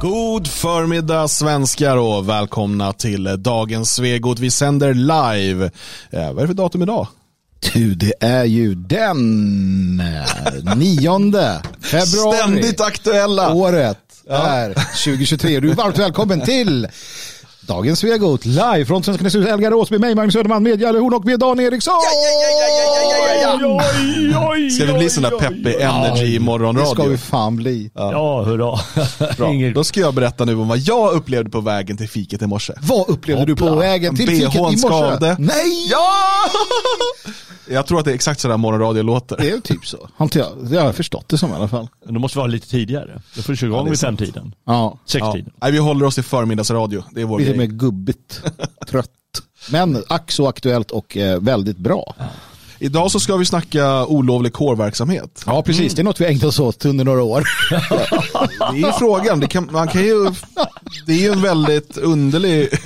[0.00, 4.38] God förmiddag svenskar och välkomna till dagens Svegot.
[4.38, 5.70] Vi sänder live.
[6.10, 7.08] Eh, vad är det för datum idag?
[7.72, 12.36] Du, det är ju den eh, nionde februari.
[12.36, 13.54] Ständigt aktuella.
[13.54, 13.98] Året
[14.28, 14.74] är
[15.04, 15.60] 2023.
[15.60, 16.88] Du är varmt välkommen till
[17.66, 21.24] Dagens Svegot live från Svenska Näshus Elgar Åsby, mig Magnus Söderman, med Jalle Horn och
[21.24, 21.94] med Dan Eriksson.
[24.76, 27.08] Ska vi bli där peppig energy i Det ska morgonradio?
[27.08, 27.90] vi fan bli.
[27.94, 28.78] Ja, hurra.
[29.36, 29.52] Bra.
[29.74, 32.72] Då ska jag berätta nu om vad jag upplevde på vägen till fiket i morse.
[32.82, 33.80] Vad upplevde du på Hoppla.
[33.80, 34.78] vägen till BH:n fiket i morse?
[34.78, 35.36] skavde.
[35.38, 35.88] Nej!
[35.90, 36.08] Ja!
[37.70, 39.36] Jag tror att det är exakt sådär morgonradio låter.
[39.36, 40.08] Det är typ så.
[40.62, 41.88] Det har jag förstått det som i alla fall.
[42.08, 43.20] Det måste vara lite tidigare.
[43.36, 44.18] Då får du köra Ja, igång är vid sant.
[44.20, 44.54] femtiden.
[44.66, 44.98] Ja, Ja.
[45.06, 45.52] Sextiden.
[45.62, 47.02] Nej, vi håller oss till förmiddagsradio.
[47.10, 47.76] Det är vår lite mer grej.
[47.76, 48.42] gubbigt,
[48.88, 49.10] trött.
[49.70, 52.14] Men ack så aktuellt och eh, väldigt bra.
[52.78, 55.42] Idag så ska vi snacka olovlig kårverksamhet.
[55.46, 55.94] Ja, precis.
[55.94, 57.44] Det är något vi ägnat oss åt under några år.
[58.72, 59.40] Det är ju frågan.
[59.40, 60.30] Det, kan, man kan ju,
[61.06, 62.68] det är ju en väldigt underlig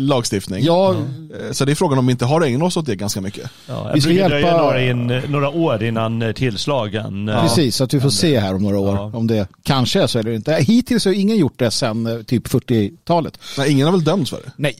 [0.00, 0.64] lagstiftning.
[0.64, 3.20] Ja, Eh, Så det är frågan om vi inte har ägnat oss åt det ganska
[3.20, 3.50] mycket.
[3.66, 7.28] Ja, Vi ska hjälpa- några, in, några år innan eh, tillslagen.
[7.28, 7.76] eh, precis.
[7.76, 9.10] Så att vi får se här om några år Ja.
[9.14, 10.52] om det kanske är så eller inte.
[10.54, 13.38] Hittills har ingen gjort det sedan typ 40-talet.
[13.58, 14.52] Nej, ingen har väl dömts för det?
[14.56, 14.76] Nej.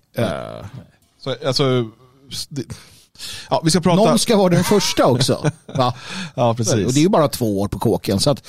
[1.25, 1.85] Så, alltså,
[2.49, 2.63] det,
[3.51, 3.97] ja, vi ska prata...
[4.05, 5.51] Någon ska vara den första också.
[5.77, 5.95] Va?
[6.35, 6.95] Ja, Och precis.
[6.95, 8.21] det är ju bara två år på kåken.
[8.21, 8.47] Så att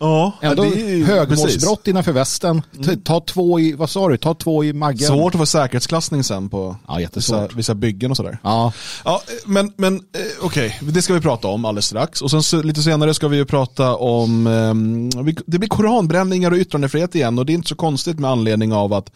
[0.00, 2.62] ja, ändå det är ju- högmålsbrott innanför västen.
[2.84, 5.08] Ta- Ta två i, vad sa du, ta två i maggen.
[5.08, 8.38] Svårt att få säkerhetsklassning sen på Ja, vissa, vissa byggen och sådär.
[8.42, 8.72] Ja,
[9.04, 10.00] Ja, men, men eh,
[10.42, 12.22] okej, det ska vi prata om alldeles strax.
[12.22, 14.44] Och sen så, lite senare ska vi ju prata om,
[15.24, 18.72] vi- det blir koranbränningar och yttrandefrihet igen och det är inte så konstigt med anledning
[18.72, 19.12] av att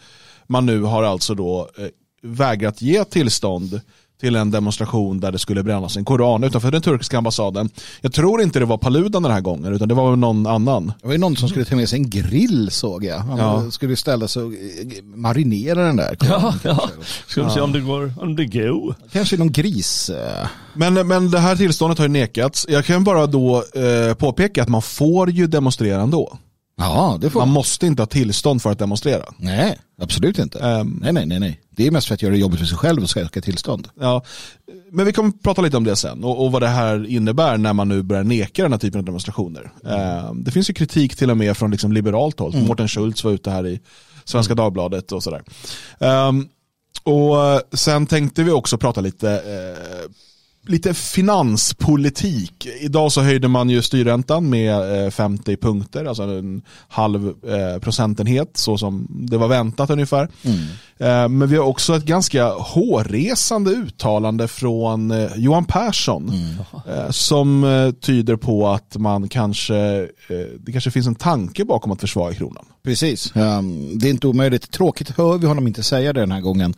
[0.47, 1.85] man nu har alltså då eh,
[2.23, 3.81] vägrat ge tillstånd
[4.21, 7.69] till en demonstration där det skulle brännas en koran utanför den turkiska ambassaden.
[8.01, 10.93] Jag tror inte det var Paludan den här gången utan det var någon annan.
[11.01, 13.17] det var ju någon som skulle ta med sig en grill såg jag.
[13.19, 13.71] Han Ja.
[13.71, 14.57] skulle ställa sig och eh,
[15.03, 16.17] marinera den där.
[16.21, 16.89] Ja, ja.
[17.27, 18.95] Ska vi se om det går, om det går.
[19.11, 20.09] Kanske någon gris.
[20.09, 22.65] eh, Men, men det här tillståndet har ju nekats.
[22.69, 26.37] Jag kan bara då eh, påpeka att man får ju demonstrera ändå.
[26.77, 29.23] Ja, det får Man måste inte ha tillstånd för att demonstrera.
[29.37, 30.59] Nej, absolut inte.
[30.59, 30.99] Ehm.
[31.01, 31.61] nej, nej, nej, nej.
[31.69, 33.87] Det är mest för att göra det jobbigt för sig själv och söka tillstånd.
[33.99, 34.23] Ja,
[34.91, 37.73] men vi kommer prata lite om det sen och, och vad det här innebär när
[37.73, 39.71] man nu börjar neka den här typen av demonstrationer.
[39.85, 42.55] Eh, det finns ju kritik till och med från liksom liberalt håll.
[42.67, 43.79] Mårten Schultz var ute här i
[44.25, 45.43] Svenska Dagbladet och sådär.
[45.99, 46.47] Ehm,
[47.03, 50.11] och sen tänkte vi också prata lite eh,
[50.67, 52.67] Lite finanspolitik.
[52.79, 58.51] Idag så höjde man ju styrräntan med eh, 50 punkter, alltså en halv eh, procentenhet
[58.57, 60.29] så som det var väntat ungefär.
[60.97, 66.31] Eh, Men vi har också ett ganska hårresande uttalande från eh, Johan Persson
[66.87, 69.75] eh, som eh, tyder på att man kanske,
[70.27, 72.65] eh, det kanske finns en tanke bakom att försvaga kronan.
[72.83, 73.35] Precis.
[73.35, 74.71] Ehm, det är inte omöjligt.
[74.71, 76.73] Tråkigt hör vi honom inte säga det den här gången.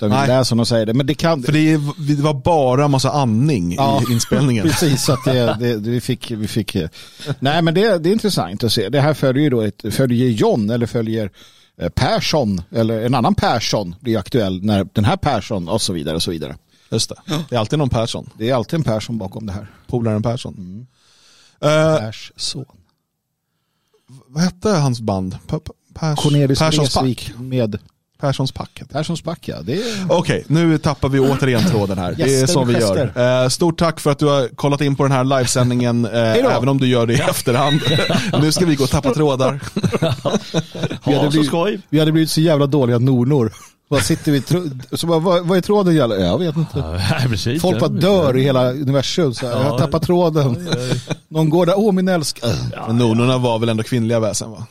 [0.00, 0.28] Utan vi Nej.
[0.28, 0.94] läser honom säga det.
[0.94, 1.42] Men det kan...
[1.42, 4.02] För det, är- det var bara massa andning Ja.
[4.08, 4.64] i inspelningen.
[4.68, 6.76] Precis, så att det, det, det, vi fick, vi fick...
[7.38, 8.88] Nej, men det, det är intressant att se.
[8.88, 11.30] Det här följer ju då ett, följer John eller följer
[11.80, 16.16] eh, Persson eller en annan Persson blir aktuell när den här Persson och så vidare
[16.16, 16.56] och så vidare.
[16.90, 17.16] Just det.
[17.48, 19.66] det är alltid någon Persson, Det är alltid en Persson bakom det här.
[19.86, 20.86] polaren Persson.
[21.60, 22.64] Eh, Pers son.
[24.26, 25.38] vad hette hans band?
[25.94, 26.96] Pers, Cornelis Perssons.
[26.96, 27.78] Vreeswijk med
[28.20, 28.82] Perssons pack.
[28.92, 29.56] Perssons back, ja.
[29.62, 30.06] Det är...
[30.08, 32.14] Okej, nu tappar vi återigen tråden här.
[32.16, 33.42] Det är Gäster så vi gör.
[33.42, 36.68] Eh, stort tack för att du har kollat in på den här livesändningen, eh, även
[36.68, 37.80] om du gör det i efterhand.
[38.42, 39.60] nu ska vi gå och tappa trådar.
[41.04, 41.80] Vi hade Ja, blivit-.
[41.88, 43.52] Vi hade blivit så jävla dåliga nornor.
[43.88, 44.42] Vad sitter vi
[44.96, 46.16] så bara, vad, vad är tråden gäller?
[46.16, 46.78] Jag vet inte.
[47.10, 47.62] Ja, precis.
[47.62, 49.34] Folk bara dör i hela universum.
[49.34, 49.78] Så här, jag Ja.
[49.78, 50.68] tappat tråden.
[51.28, 52.40] Någon går där, åh min älsk.
[52.44, 52.50] Äh.
[52.86, 54.66] Men nonorna var väl ändå kvinnliga väsen va?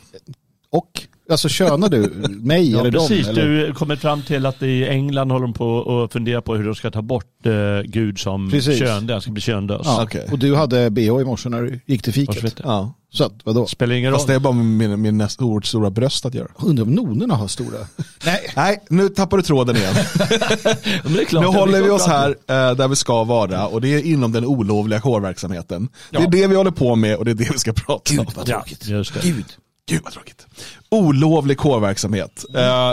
[0.72, 0.86] Och,
[1.30, 3.26] alltså könar du mig Ja, eller precis.
[3.26, 3.36] dem?
[3.38, 3.66] Eller?
[3.66, 6.74] Du kommer fram till att i England håller de på att fundera på hur de
[6.74, 7.52] ska ta bort eh,
[7.84, 8.78] Gud som Precis.
[8.78, 9.06] kön.
[9.06, 9.80] Den ska bli könlös.
[9.84, 10.02] Ja.
[10.02, 10.28] Okej.
[10.32, 12.60] Och du hade bh i morse när du gick till fiket.
[12.64, 12.94] Ja.
[13.12, 13.66] Så att, vadå?
[13.66, 14.18] Spelar ingen roll.
[14.18, 16.48] Fast det är bara med min, min nästa ord stora bröst att göra.
[16.58, 17.78] Undrar om nonorna har stora?
[18.24, 18.40] Nej.
[18.56, 19.94] Nej, nu tappar du tråden igen.
[21.28, 22.14] Klart, Nu håller vi oss bra.
[22.16, 22.28] här
[22.70, 25.88] eh, där vi ska vara och det är inom den olovliga kårverksamheten.
[26.10, 28.16] Det är det vi håller på med och det är det vi ska prata om.
[28.16, 29.22] Gud vad Ja, tråkigt.
[29.22, 29.44] Gud.
[29.88, 30.46] Gud vad tråkigt.
[30.88, 32.44] Olovlig kårverksamhet.
[32.54, 32.92] Eh,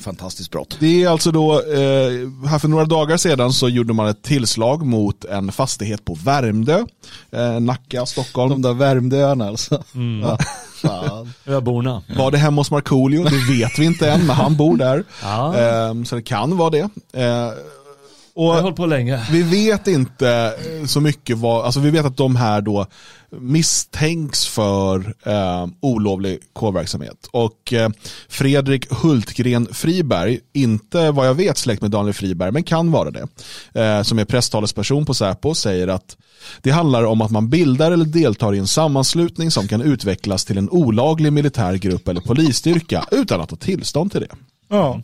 [0.00, 0.76] Fantastiskt brott.
[0.80, 4.86] Det är alltså då, eh, här för några dagar sedan så gjorde man ett tillslag
[4.86, 6.84] mot en fastighet på Värmdö,
[7.32, 8.50] eh, Nacka, Stockholm.
[8.50, 9.82] De där Värmdöarna alltså.
[9.94, 10.28] Mm.
[10.28, 10.38] Ja.
[10.82, 11.32] Fan.
[11.46, 12.02] Öborna.
[12.16, 13.24] Var det hemma hos Markoolio?
[13.24, 15.04] Det vet vi inte än, men han bor där.
[15.22, 15.58] Ja.
[15.58, 16.88] Eh, så det kan vara det.
[18.36, 19.26] Och Jag har hållit på länge.
[19.30, 22.86] vi vet inte eh, så mycket vad, alltså vi vet att de här då
[23.30, 27.28] misstänks för eh, olovlig kårverksamhet.
[27.30, 27.88] Och eh,
[28.28, 33.26] Fredrik Hultgren Friberg, inte vad jag vet släkt med Daniel Friberg, men kan vara det,
[33.74, 36.16] eh, som är presstalesperson på Säpo, säger att
[36.62, 40.58] det handlar om att man bildar eller deltar i en sammanslutning som kan utvecklas till
[40.58, 44.36] en olaglig militär grupp eller polisstyrka utan att ha tillstånd till det.
[44.74, 45.02] Ja.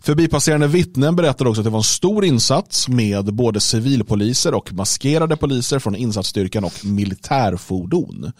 [0.00, 5.36] Förbipasserande vittnen berättar också att det var en stor insats med både civilpoliser och maskerade
[5.36, 8.32] poliser från insatsstyrkan och militärfordon.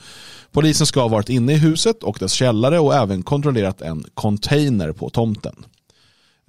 [0.53, 4.93] Polisen ska ha varit inne i huset och dess källare och även kontrollerat en container
[4.93, 5.55] på tomten.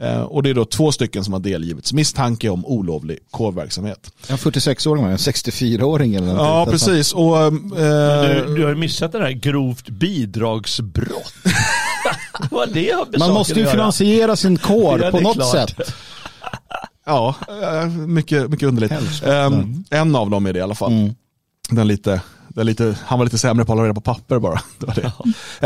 [0.01, 4.11] Eh, Och det är då två stycken som har delgivits misstanke om olovlig kårverksamhet.
[4.29, 6.37] En 46-åring, en 64-åring eller något.
[6.37, 7.13] Ja, precis.
[7.13, 7.51] Och, eh,
[8.45, 11.33] Du, du har missat det här grovt bidragsbrott.
[12.51, 15.51] Vad det har Man måste ju finansiera sin kår Ja, på något klart.
[15.69, 15.93] sätt.
[17.05, 18.93] Ja, eh, mycket, mycket underligt.
[19.25, 20.91] Um, en av dem är det i alla fall.
[20.91, 21.15] Mm.
[21.69, 24.61] Den lite, den lite, han var lite sämre på att hålla reda på papper bara.
[24.79, 25.11] Det var det.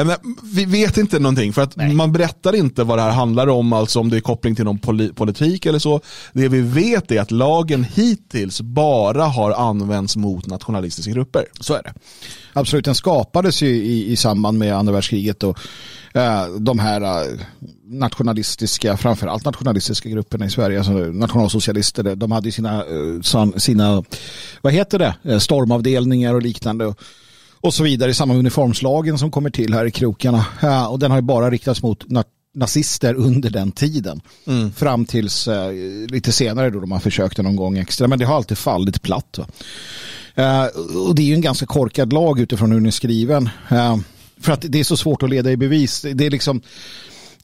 [0.02, 3.48] Eh, Men vi vet inte någonting för att man berättar inte vad det här handlar
[3.48, 6.02] om, alltså om det är koppling till någon poli- politik eller så.
[6.34, 11.46] Det vi vet är att lagen hittills bara har använts mot nationalistiska grupper.
[11.60, 11.94] Så är det.
[12.54, 15.60] Absolut, den skapades ju i, i samband med andra världskriget och
[16.60, 17.40] de här eh,
[17.86, 24.04] nationalistiska, framförallt nationalistiska grupperna i Sverige, alltså nationalsocialister, de hade sina, eh, sina
[24.62, 26.86] vad heter det, Eh, stormavdelningar och liknande.
[27.60, 30.46] Och, så vidare i med uniformslagen som kommer till här i krokarna.
[30.90, 32.24] Och den har ju bara riktats mot na-
[32.56, 34.22] nazister under den tiden.
[34.76, 35.72] Fram tills eh,
[36.10, 38.08] lite senare då de har försökt någon gång extra.
[38.08, 39.40] Men det har alltid fallit platt.
[40.36, 40.66] Eh,
[41.08, 43.50] och det är ju en ganska korkad lag utifrån hur den är skriven.
[43.70, 43.98] Eh,
[44.44, 46.06] för att det är så svårt att leda i bevis.
[46.14, 46.62] Det är liksom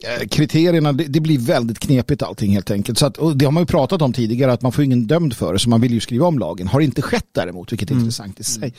[0.04, 2.98] eh, kriterierna, det, blir väldigt knepigt allting helt enkelt.
[2.98, 5.34] Så att, och det har man ju pratat om tidigare att man får ingen dömd
[5.36, 6.68] för det så man vill ju skriva om lagen.
[6.68, 8.74] Har inte skett däremot, vilket är intressant i sig.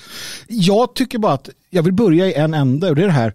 [0.48, 3.34] Jag tycker bara att jag vill börja i en ände och det är det här.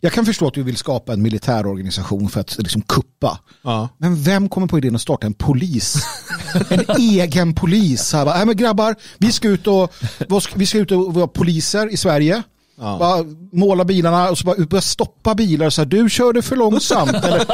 [0.00, 3.40] Jag kan förstå att du vill skapa en militär organisation för att liksom kuppa.
[3.62, 3.88] Ja.
[3.98, 5.96] Men vem kommer på idén att starta en polis?
[6.68, 8.12] En egen polis.
[8.12, 9.92] Här, bara, "Nej, men grabbar, vi ska ut och,
[10.54, 12.42] vi ska ut och vara poliser i Sverige.
[12.80, 12.96] Ja.
[12.98, 15.70] Bara måla bilarna och så bara börja stoppa bilar.
[15.70, 17.10] Så här, du körde för långsamt.
[17.24, 17.44] Eller,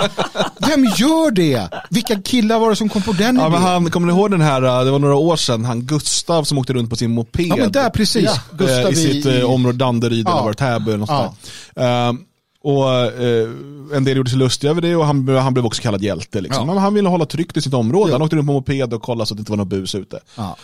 [0.68, 1.68] vem gör det?
[1.90, 3.62] Vilka killar var det som kom på den Ja, men idén?
[3.62, 6.58] han, kommer ni ihåg den här, uh, det var några år sedan, han Gustav som
[6.58, 7.46] åkte runt på sin moped.
[7.46, 8.24] Ja men där precis.
[8.28, 10.42] Eh, Gustav I sitt eh, område Danderyd Ja.
[10.42, 11.34] eller Täby eller något Ja.
[11.74, 12.08] där.
[12.08, 12.18] Ehm,
[12.64, 13.48] och eh,
[13.94, 16.40] en del gjorde sig lustiga över det och han, han blev också kallad hjälte.
[16.40, 16.68] Liksom.
[16.68, 16.74] Ja.
[16.74, 18.10] Men han ville hålla tryggt i sitt område.
[18.10, 18.14] Ja.
[18.14, 20.20] Han åkte runt på moped och kollade så att det inte var något bus ute.
[20.36, 20.56] Ja.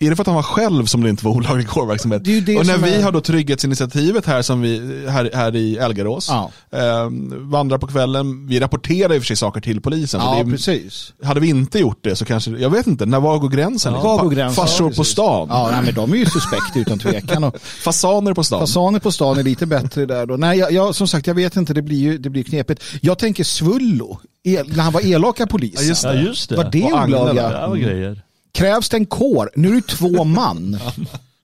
[0.00, 2.20] Är det för att han var själv som det inte var olaglig kårverksamhet?
[2.58, 6.50] Och när vi är- har då trygghetsinitiativet här, som vi, här, här i Elgarås, Ja.
[6.78, 10.20] ehm, vandrar på kvällen, vi rapporterar i och för sig saker till polisen.
[10.24, 11.12] Ja, det är, precis.
[11.22, 13.92] hade vi inte gjort det så kanske, jag vet inte, när var går gränsen?
[13.92, 13.98] Ja.
[13.98, 14.10] liksom?
[14.10, 14.64] Var går Fa- gränsen?
[14.66, 17.44] Farsor Ja, på stan, Ja, nej, men de är ju suspekta utan tvekan.
[17.44, 18.60] Och fasaner på stan.
[18.60, 20.36] fasaner på stan är lite bättre där då.
[20.36, 22.82] Nej, jag, jag, som sagt, jag vet inte, det blir ju det blir knepigt.
[23.00, 25.86] Jag tänker Svullo, el, när han var elaka polisen.
[25.86, 26.56] Ja, just Ja det.
[26.56, 26.78] Var det.
[26.78, 28.22] Det var grejer.
[28.54, 29.50] Krävs det en kår?
[29.56, 30.78] Nu är det två man.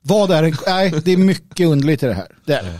[0.01, 2.27] Vad är en, nej, det är mycket underligt i det här.
[2.45, 2.63] Det är.
[2.63, 2.79] det.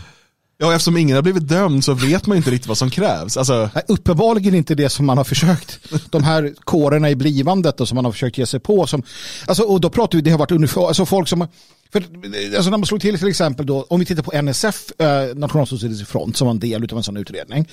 [0.58, 3.36] Ja, eftersom ingen har blivit dömd så vet man inte riktigt vad som krävs.
[3.36, 5.78] Alltså, Nej, uppenbarligen inte det som man har försökt.
[6.10, 8.86] De här kårerna i blivandet och som man har försökt ge sig på.
[8.86, 9.02] Som,
[9.46, 11.46] alltså, och då pratar vi, det har varit ungefär, alltså folk som,
[11.92, 12.04] för,
[12.56, 16.10] alltså när man slog till till exempel då, om vi tittar på NSF, eh, Nationalsocialistisk
[16.10, 17.68] front, som var en del av en sån utredning.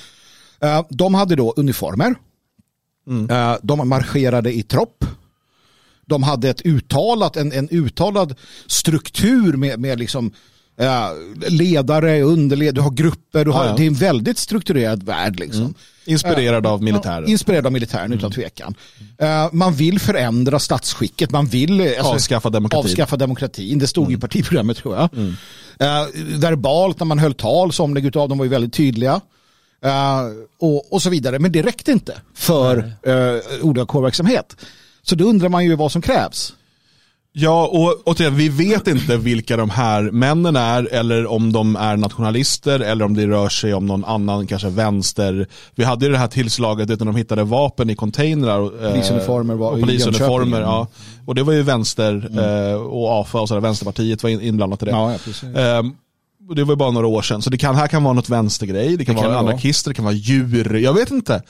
[0.62, 2.16] Eh, de hade då uniformer.
[3.30, 5.06] Eh, de marscherade i tropp.
[6.10, 8.36] De hade ett uttalat, en, en uttalad
[8.68, 10.32] struktur med, med liksom
[10.80, 11.08] eh,
[11.50, 13.76] ledare, underledare, du har grupper, du har, Ja, ja.
[13.78, 15.40] det är en väldigt strukturerad värld.
[15.40, 15.74] Liksom.
[16.06, 17.30] inspirerad av militären.
[17.30, 18.76] Inspirerad av militären utan tvekan.
[19.18, 22.86] Eh, man vill förändra statsskicket, man vill eh, alltså, Avskaffa demokratin.
[22.86, 23.80] avskaffa demokratin.
[23.80, 25.10] Det stod i partiprogrammet tror jag.
[25.80, 26.08] Eh,
[26.40, 29.22] verbalt när man höll tal, somliga av dem var ju väldigt tydliga.
[29.86, 30.22] Eh,
[30.60, 31.40] och, och så vidare.
[31.40, 34.56] Men det räckte inte för uh, olika kårverksamhet.
[35.10, 36.54] Så då undrar man ju vad som krävs.
[37.32, 41.98] Ja, och återigen, vi vet inte vilka de här männen är eller om de är
[41.98, 45.48] nationalister eller om det rör sig om någon annan, kanske vänster.
[45.76, 48.60] Vi hade ju det här tillslaget utan de hittade vapen i containrar.
[48.60, 50.88] och, eh, Polisuniformer var och polisuniformer, ja.
[51.26, 54.86] Och det var ju vänster eh, och AFA och sådär, Vänsterpartiet var in- inblandat i
[54.86, 54.92] det.
[54.92, 55.12] Ja,
[55.54, 55.84] ja,
[56.56, 57.42] det var ju bara några år sedan.
[57.42, 59.52] Så det kan, här kan vara något vänstergrej, det kan Det kan vara vara.
[59.52, 60.76] anarkister, det kan vara djur.
[60.76, 61.44] Jag vet inte.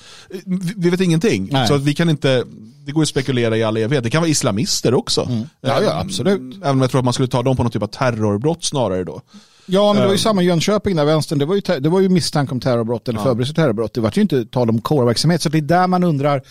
[0.45, 1.49] Vi, vi vet ingenting.
[1.51, 1.67] Nej.
[1.67, 2.43] Så vi kan inte,
[2.85, 4.03] det går ju att spekulera i all evighet.
[4.03, 5.21] Det kan vara islamister också.
[5.29, 5.43] Mm.
[5.61, 6.41] Ja, ja, absolut.
[6.55, 9.03] Även om jag tror att man skulle ta dem på någon typ av terrorbrott snarare
[9.03, 9.21] då.
[9.65, 11.99] Ja, men det var ju samma i Jönköping där vänstern, det var ju, det var
[11.99, 13.23] ju misstanke om terrorbrott eller Ja.
[13.23, 13.93] förberedelse till terrorbrott.
[13.93, 16.41] Det var ju inte tal om kårverksamhet, så det är där man undrar.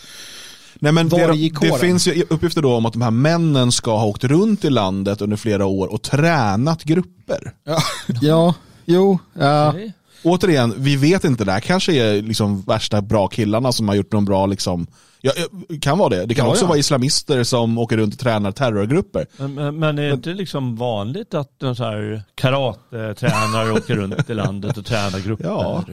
[0.79, 3.71] Nej, men Var det, gick det finns ju uppgifter då om att de här männen
[3.71, 7.51] ska ha åkt runt i landet under flera år och tränat grupper.
[7.63, 7.77] Ja,
[8.21, 8.55] ja
[8.85, 9.19] jo.
[9.33, 9.69] Ja.
[9.69, 9.93] Okej.
[10.23, 14.11] Återigen, vi vet inte, det här kanske är liksom värsta bra killarna som har gjort
[14.11, 14.87] någon bra, liksom,
[15.21, 16.25] ja, ja, kan vara det.
[16.25, 16.67] Det kan Ja, också ja.
[16.67, 19.25] vara islamister som åker runt och tränar terrorgrupper.
[19.37, 24.29] Men, men, men är det inte liksom vanligt att en så här karatetränare åker runt
[24.29, 25.45] i landet och tränar grupper?
[25.45, 25.83] Ja.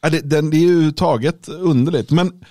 [0.00, 2.44] Ja, det, den, det är ju taget underligt, men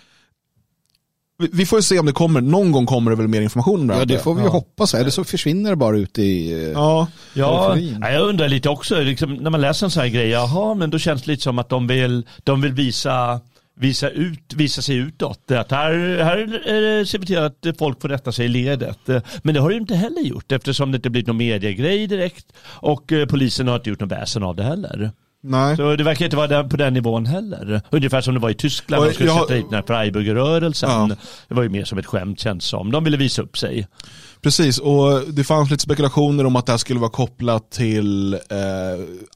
[1.40, 3.80] vi, vi får ju se om det kommer, någon gång kommer det väl mer information
[3.82, 4.52] om det ja, det får vi ju Ja.
[4.52, 4.94] hoppas.
[4.94, 6.52] Eller så försvinner det bara ut i...
[6.54, 7.78] eh, Ja, Ja,
[8.12, 11.00] jag undrar lite också, liksom, när man läser en sån här grej, jaha, men då
[11.00, 13.42] känns det lite som att de vill, de vill visa,
[13.80, 15.52] visa, ut, visa sig utåt.
[15.52, 19.00] Att här, här är det cementerat att folk får rätta sig i ledet.
[19.44, 23.12] Men det har de inte heller gjort eftersom det inte blivit någon mediegrej direkt och
[23.12, 25.12] eh, polisen har inte gjort någon väsen av det heller.
[25.44, 25.78] Nej.
[25.78, 27.82] Så det verkar inte vara på den nivån heller.
[27.90, 30.90] Ungefär som det var i Tyskland, de skulle jag- sätta hit den här Freiburger-rörelsen.
[30.90, 31.10] Ja.
[31.48, 32.92] Det var ju mer som ett skämt känns som.
[32.92, 33.88] De ville visa upp sig.
[34.42, 38.40] Precis, och det fanns lite spekulationer om att det här skulle vara kopplat till eh,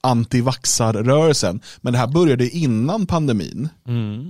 [0.01, 1.59] antivaxarrörelsen.
[1.81, 3.69] Men det här började innan pandemin.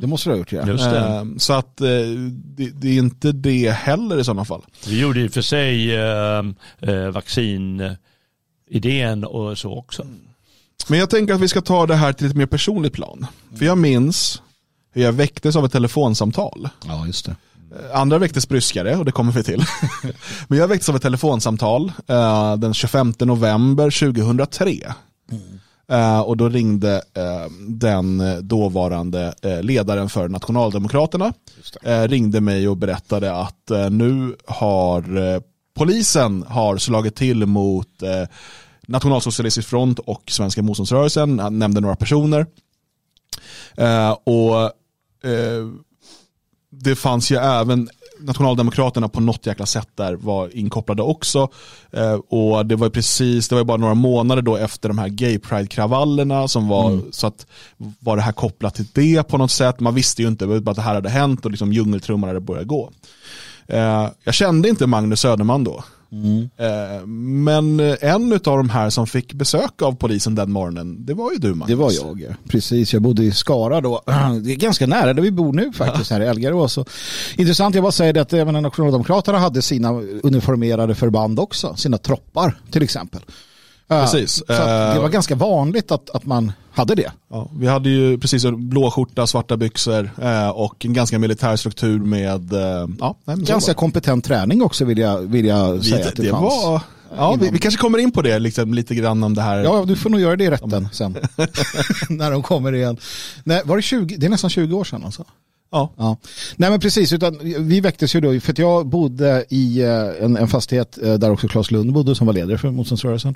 [0.01, 0.67] Det måste det ha gjort ja.
[0.67, 0.97] Just det.
[0.99, 1.87] Eh, så att eh,
[2.57, 4.61] det, det är inte det heller i sådana fall.
[4.87, 6.43] Vi gjorde ju för sig eh,
[6.81, 7.97] eh, vaccinidén
[9.27, 10.05] och så också.
[10.87, 13.27] Men jag tänker att vi ska ta det här till ett mer personligt plan.
[13.57, 14.41] För jag minns
[14.93, 16.69] hur jag väcktes av ett telefonsamtal.
[16.87, 17.35] Ja, just det.
[17.91, 19.63] Eh, Andra väcktes bryskare och det kommer vi till.
[20.47, 24.93] Men jag väcktes av ett telefonsamtal eh, den 25 november 2003.
[25.91, 31.33] Eh, och då ringde eh, den dåvarande eh, ledaren för Nationaldemokraterna.
[31.83, 35.03] Eh, ringde mig och berättade att nu har
[35.75, 37.87] polisen har slagit till mot
[38.87, 41.39] Nationalsocialistisk front och Svenska motståndsrörelsen.
[41.39, 42.45] Han nämnde några personer.
[43.77, 44.61] Eh, och
[45.29, 45.67] eh,
[46.69, 47.89] det fanns ju även
[48.19, 51.49] Nationaldemokraterna på något jäkla sätt där var inkopplade också.
[51.91, 55.39] Eh, och det var precis, det var bara några månader då efter de här gay
[55.39, 57.47] pride-kravallerna som var, så att
[57.99, 59.79] var det här kopplat till det på något sätt?
[59.79, 62.67] Man visste ju inte bara att det här hade hänt och liksom djungeltrumman hade börjat
[62.67, 62.91] gå.
[63.67, 65.83] Eh, jag kände inte Magnus Söderman då.
[66.57, 71.31] Eh, men en av de här som fick besök av polisen den morgonen, det var
[71.31, 71.67] ju du Magnus.
[71.67, 72.35] Det var jag, ja.
[72.47, 72.93] precis.
[72.93, 74.01] Jag bodde i Skara då.
[74.43, 76.73] Det är ganska nära där vi bor nu faktiskt, här i Elgarås.
[76.73, 76.85] Så
[77.35, 79.91] Intressant, jag bara säger det att även Nationaldemokraterna hade sina
[80.23, 83.21] uniformerade förband också, sina troppar till exempel.
[83.89, 84.43] Eh, Precis.
[84.47, 87.11] Det var ganska vanligt att, att man hade det.
[87.31, 91.99] Ja, vi hade ju precis blå skjorta, svarta byxor eh, och en ganska militär struktur
[91.99, 95.83] med, eh, ja, nej, Ganska kompetent träning också vill jag, vill jag det.
[95.83, 96.43] säga vi, att det, det fanns.
[96.43, 96.81] var,
[97.17, 99.63] ja, vi, vi kanske kommer in på det liksom, lite grann om det här.
[99.63, 101.11] Ja, du får nog göra det i rätten sen.
[102.09, 102.97] När de kommer igen.
[103.43, 104.17] Nej, var det 20?
[104.17, 105.25] Det är nästan 20 år sedan alltså.
[105.71, 105.93] Ja.
[105.97, 106.17] Ja.
[106.55, 110.37] Nej men precis, utan vi väcktes ju då, för att jag bodde i eh, en,
[110.37, 113.35] en fastighet eh, där också Claes Lund bodde som var ledare för motståndsrörelsen.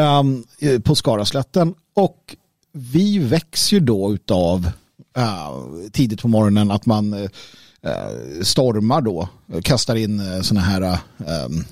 [0.00, 1.74] Um, eh, på Skaraslätten.
[1.94, 2.36] Och
[2.72, 4.70] vi väcks ju då utav
[5.18, 7.28] uh, tidigt på morgonen att man uh,
[8.42, 10.98] stormar då, eh, kastar in uh, sådana här
[11.46, 11.64] um,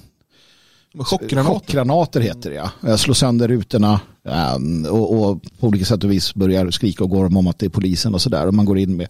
[0.99, 1.54] Chockgranater.
[1.54, 2.71] Chockgranater heter det ja.
[2.88, 7.11] Eh, Slår sönder rutorna ehm, och, och på olika sätt och vis börjar skrika och
[7.11, 8.47] gorma om att det är polisen och sådär.
[8.47, 9.09] Och man går in med,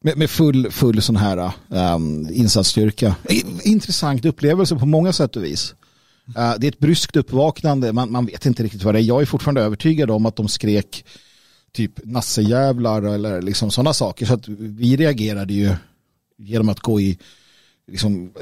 [0.00, 3.16] med, med full, full sån här um, insatsstyrka.
[3.62, 5.74] Intressant upplevelse på många sätt och vis.
[6.36, 9.02] Eh, det är ett bryskt uppvaknande, man, man vet inte riktigt vad det är.
[9.02, 11.04] Jag är fortfarande övertygad om att de skrek
[11.72, 14.26] typ nassejävlar eller liksom sådana saker.
[14.26, 15.74] Så att vi reagerade ju
[16.38, 17.18] genom att gå i
[17.88, 18.32] liksom,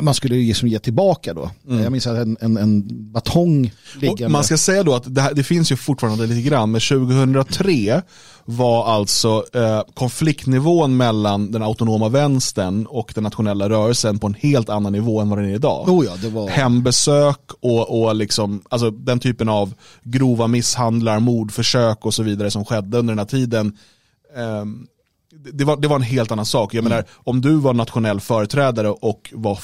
[0.00, 1.50] man skulle liksom ge tillbaka då.
[1.68, 2.82] Jag minns att en, en, en
[3.12, 4.24] batong liggande.
[4.24, 6.80] Och man ska säga då att det, här, det finns ju fortfarande lite grann, men
[6.80, 8.02] 2003
[8.44, 14.68] var alltså eh, konfliktnivån mellan den autonoma vänstern och den nationella rörelsen på en helt
[14.68, 15.88] annan nivå än vad den är idag.
[15.88, 16.48] Oh ja, det var...
[16.48, 22.64] Hembesök och, och liksom, alltså den typen av grova misshandlar, mordförsök och så vidare som
[22.64, 23.76] skedde under den här tiden.
[24.36, 24.86] ehm,
[25.52, 26.74] det, var, det var en helt annan sak.
[26.74, 29.58] Jag menar, om du var nationell företrädare och var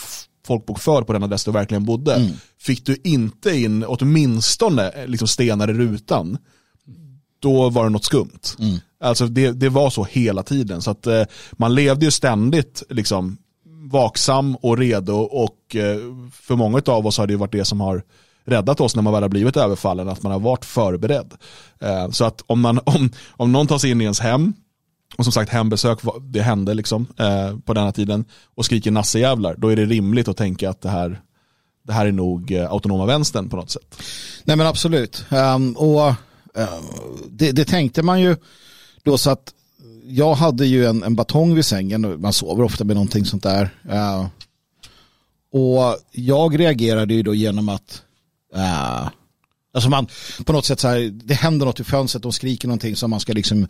[0.46, 2.14] folkbokförd på den adress du verkligen bodde,
[2.60, 6.38] fick du inte in åtminstone eh, liksom stenar i rutan,
[7.40, 8.40] då var det något skumt.
[9.00, 10.82] Alltså det, det var så hela tiden.
[10.82, 13.36] Så att eh, man levde ju ständigt liksom
[13.90, 15.98] vaksam och redo och eh,
[16.32, 18.02] för många av oss har det ju varit det som har
[18.44, 21.34] räddat oss när man väl har blivit överfallen, att man har varit förberedd.
[21.80, 24.52] Eh, så att om, man, om, om någon tar sig in i ens hem,
[25.18, 29.68] och som sagt hembesök, det hände liksom eh, på denna tiden, och skriker nassejävlar, då
[29.68, 31.20] är det rimligt att tänka att det här,
[31.86, 34.02] det här är nog eh, autonoma vänstern på något sätt.
[34.44, 35.24] Nej men absolut.
[35.30, 36.08] um, och
[36.58, 36.80] uh,
[37.30, 38.36] det, det tänkte man ju
[39.02, 39.54] då så att
[40.04, 42.20] jag hade ju en, en batong vid sängen.
[42.20, 43.70] Man sover ofta med någonting sånt där.
[43.92, 44.26] Uh,
[45.52, 48.02] och jag reagerade ju då genom att
[48.56, 49.08] uh,
[49.74, 50.06] alltså man
[50.44, 53.20] på något sätt så här, det händer något i fönstret, de skriker någonting som man
[53.20, 53.66] ska liksom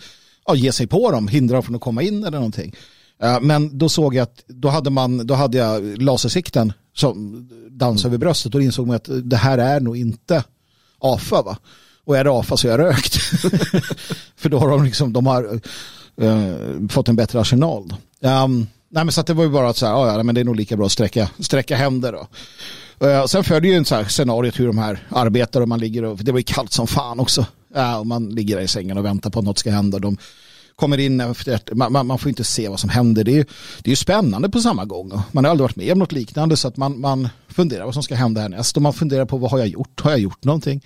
[0.49, 2.75] ja, ge sig på dem, hindra dem från att komma in eller någonting.
[3.23, 8.09] Eh, men då såg jag att då hade, man, då hade jag lasersikten som dansade
[8.09, 10.45] över bröstet och insåg man att det här är nog inte
[10.99, 11.59] AFA va.
[12.05, 13.15] Och är det AFA så är jag rökt.
[14.37, 15.61] För då har de liksom, de har
[16.23, 17.95] uh, fått en bättre arsenal.
[18.21, 20.41] Um, nej men så att det var ju bara att så här, ja men det
[20.41, 22.27] är nog lika bra att sträcka, sträcka händer då.
[23.05, 26.05] Uh, sen följer ju en så här scenariet hur de här arbetar och man ligger
[26.05, 27.47] och, det var ju kallt som fan också.
[27.77, 29.99] Uh, och man ligger där i sängen och väntar på att något ska hända.
[29.99, 30.17] De
[30.77, 33.25] kommer in efter, man, man, man får inte se vad som händer.
[33.25, 33.47] Det är,
[33.83, 35.23] det är ju spännande på samma gång.
[35.33, 38.03] Man har aldrig varit med om något liknande så att man, man funderar vad som
[38.03, 40.01] ska hända härnäst och man funderar på vad har jag gjort?
[40.01, 40.85] Har jag gjort någonting?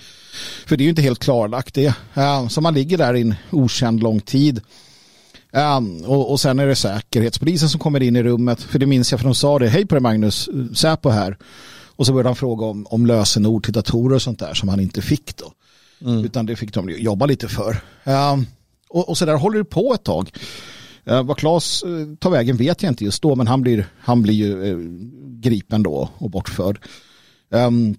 [0.66, 1.94] För det är ju inte helt klarlagt det.
[2.16, 4.60] Uh, så man ligger där i en okänd lång tid.
[5.52, 8.62] Um, och, och sen är det säkerhetspolisen som kommer in i rummet.
[8.62, 9.68] För det minns jag för de sa det.
[9.68, 11.36] Hej på dig Magnus, Säpo här.
[11.96, 14.80] Och så började han fråga om, om lösenord till datorer och sånt där som han
[14.80, 15.52] inte fick då.
[16.04, 16.24] Mm.
[16.24, 17.80] Utan det fick de jobba lite för.
[18.04, 18.46] Um,
[18.88, 20.30] och, och så där håller det på ett tag.
[21.10, 24.22] Uh, vad Claes uh, tar vägen vet jag inte just då men han blir, han
[24.22, 24.78] blir ju uh,
[25.40, 26.80] gripen då och bortförd.
[27.50, 27.96] Um,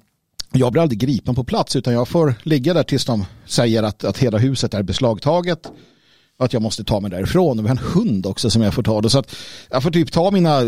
[0.52, 4.04] jag blir aldrig gripen på plats utan jag får ligga där tills de säger att,
[4.04, 5.72] att hela huset är beslagtaget
[6.38, 7.60] och att jag måste ta mig därifrån.
[7.60, 9.02] Och vi har en hund också som jag får ta.
[9.02, 9.10] Det.
[9.10, 9.36] Så att
[9.70, 10.62] jag får typ ta mina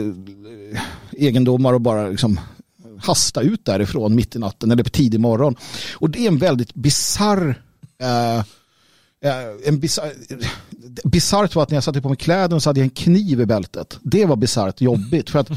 [1.12, 2.40] egendomar och bara liksom
[3.00, 5.56] hasta ut därifrån mitt i natten eller på tidig morgon.
[5.94, 7.62] Och det är en väldigt bizarr
[8.02, 8.44] eh, eh
[9.66, 9.80] en
[11.04, 13.46] bisarrt var att när jag satte på mig kläderna så hade jag en kniv i
[13.46, 13.98] bältet.
[14.02, 15.50] Det var bisarrt jobbigt för att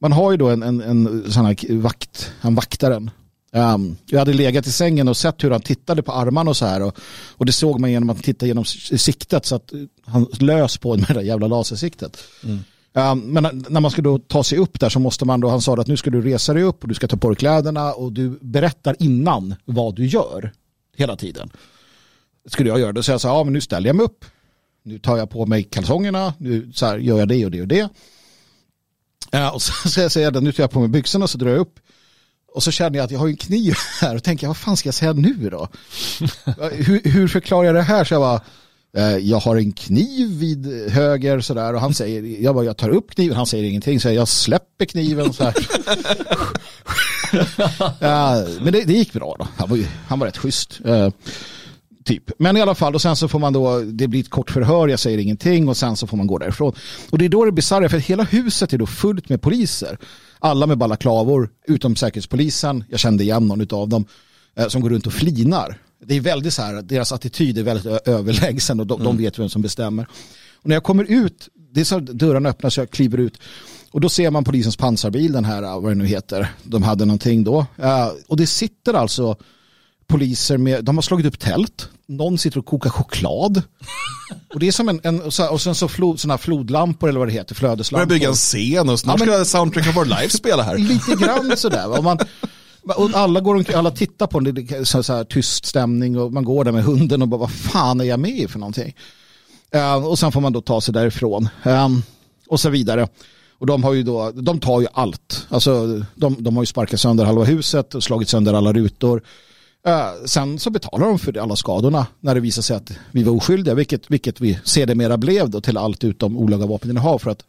[0.00, 3.10] man har ju då en, en, en sån här vakt, han vaktaren.
[3.52, 6.66] Um, jag hade legat i sängen och sett hur han tittade på armarna och så
[6.66, 6.98] här och,
[7.30, 9.72] och det såg man genom att titta genom siktet så att
[10.04, 12.18] han lös på med det där jävla lasersiktet.
[12.44, 12.58] Mm.
[12.98, 15.60] Ehm, men när man ska då ta sig upp där så måste man då, han
[15.60, 17.92] sa att nu ska du resa dig upp och du ska ta på dig kläderna
[17.92, 20.52] och du berättar innan vad du gör
[20.96, 21.50] hela tiden
[22.48, 23.02] skulle jag göra det.
[23.02, 24.24] Så jag sa, ja men nu ställer jag mig upp.
[24.82, 26.34] Nu tar jag på mig kalsongerna.
[26.38, 27.88] Nu så här, gör jag det och det och det.
[29.32, 31.50] Ehm, och så, ska jag säga det, nu tar jag på mig byxorna så drar
[31.50, 31.80] jag upp.
[32.54, 34.86] Och så känner jag att jag har en kniv här och tänker, vad fan ska
[34.86, 35.68] jag säga nu då?
[36.72, 38.04] hur, hur förklarar jag det här?
[38.04, 38.40] Så jag bara,
[39.20, 43.10] jag har en kniv vid höger sådär och han säger, jag bara, jag tar upp
[43.10, 45.54] kniven, han säger ingenting, så jag släpper kniven så här.
[48.00, 50.80] ja, men det, det, gick bra då, han var, han var rätt schysst.
[50.86, 51.08] Uh,
[52.08, 52.30] Typ.
[52.38, 54.88] Men i alla fall, och sen så får man då, det blir ett kort förhör,
[54.88, 56.72] jag säger ingenting och sen så får man gå därifrån.
[57.10, 59.98] Och det är då det är bisarra, för hela huset är då fullt med poliser.
[60.38, 64.04] Alla med balaklavor, utom säkerhetspolisen, jag kände igen någon av dem,
[64.56, 65.78] eh, som går runt och flinar.
[66.06, 69.16] Det är väldigt så här, deras attityd är väldigt överlägsen och de, mm.
[69.16, 70.06] de vet vem som bestämmer.
[70.54, 73.38] Och när jag kommer ut, det är så dörrarna öppnas så jag kliver ut
[73.90, 77.44] och då ser man polisens pansarbil, den här, vad det nu heter, de hade någonting
[77.44, 77.58] då.
[77.58, 79.36] Uh, och det sitter alltså
[80.06, 81.88] poliser med, de har slagit upp tält.
[82.06, 83.62] Någon sitter och kokar choklad.
[84.54, 87.32] Och det är som en, en och sen så flod, såna flodlampor eller vad det
[87.32, 88.06] heter, flödeslampor.
[88.06, 90.78] Börjar bygga en scen och snart ja, men, ska Soundtrack of Our Life spela här.
[90.78, 91.98] Lite grann sådär.
[91.98, 92.18] Och, man,
[92.96, 96.18] och alla, går omkring, alla tittar på en, det är så, så här, tyst stämning
[96.18, 98.58] och man går där med hunden och bara vad fan är jag med i för
[98.58, 98.94] någonting.
[99.74, 101.48] Uh, och sen får man då ta sig därifrån.
[101.64, 102.02] Um,
[102.48, 103.08] och så vidare.
[103.58, 105.46] Och de har ju då, de tar ju allt.
[105.48, 109.22] Alltså de, de har ju sparkat sönder halva huset och slagit sönder alla rutor.
[109.88, 113.32] Uh, sen så betalar de för alla skadorna när det visar sig att vi var
[113.32, 117.44] oskyldiga, vilket, vilket vi sedermera blev då till allt utom olaga vapeninnehav för att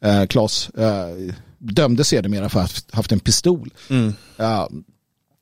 [0.00, 1.34] eh, uh, Klas uh, eh,
[1.72, 3.70] dömde sedermera för att ha haft en pistol.
[3.90, 4.14] Mm.
[4.40, 4.66] Uh,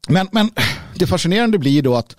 [0.09, 0.51] men, men
[0.95, 2.17] det fascinerande blir då att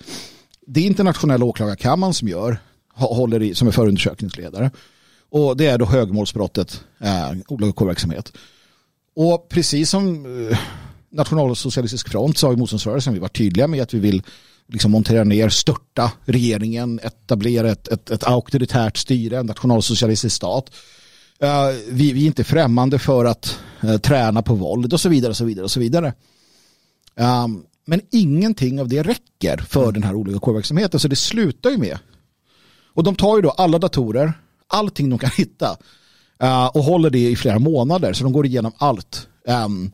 [0.66, 2.58] det är internationella åklagarkammaren som gör,
[2.94, 4.70] håller i, som är förundersökningsledare.
[5.30, 8.32] Och det är då högmålsbrottet, eh, olaga kårverksamhet.
[9.16, 10.26] Och precis som
[11.10, 14.22] nationalsocialistisk front så har ju motståndsrörelsen vi varit tydliga med att vi vill
[14.68, 20.70] liksom montera ner, störta regeringen, etablera ett, ett, ett auktoritärt styre, en nationalsocialistisk stat.
[21.88, 25.36] Vi, vi, är inte främmande för att uh, träna på våld och så vidare och
[25.36, 26.14] så vidare och så vidare.
[27.16, 29.92] Um, men ingenting av det räcker för mm.
[29.92, 31.98] den här olika kårverksamheten så det slutar ju med
[32.94, 34.32] och de tar ju då alla datorer,
[34.66, 35.76] allting de kan hitta
[36.42, 39.28] uh, och håller det i flera månader så de går igenom allt.
[39.66, 39.92] Um,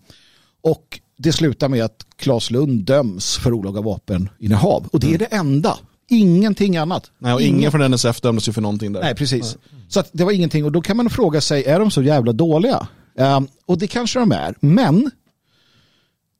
[0.62, 4.88] och det slutar med att Claes Lund döms för olaga vapeninnehav.
[4.92, 5.18] Och det är mm.
[5.18, 5.78] det enda.
[6.12, 7.10] Ingenting annat.
[7.18, 9.00] Nej, och ingen, ingen från NSF dömdes ju för någonting där.
[9.00, 9.56] Nej, precis.
[9.72, 9.80] Nej.
[9.88, 10.64] Så det var ingenting.
[10.64, 12.88] Och då kan man fråga sig, är de så jävla dåliga?
[13.14, 14.54] Um, och det kanske de är.
[14.60, 15.10] Men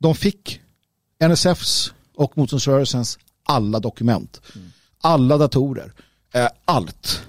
[0.01, 0.61] de fick
[1.29, 4.41] NSFs och motståndsrörelsens alla dokument.
[4.55, 4.73] Mm.
[5.01, 5.93] Alla datorer.
[6.37, 7.23] Uh, allt.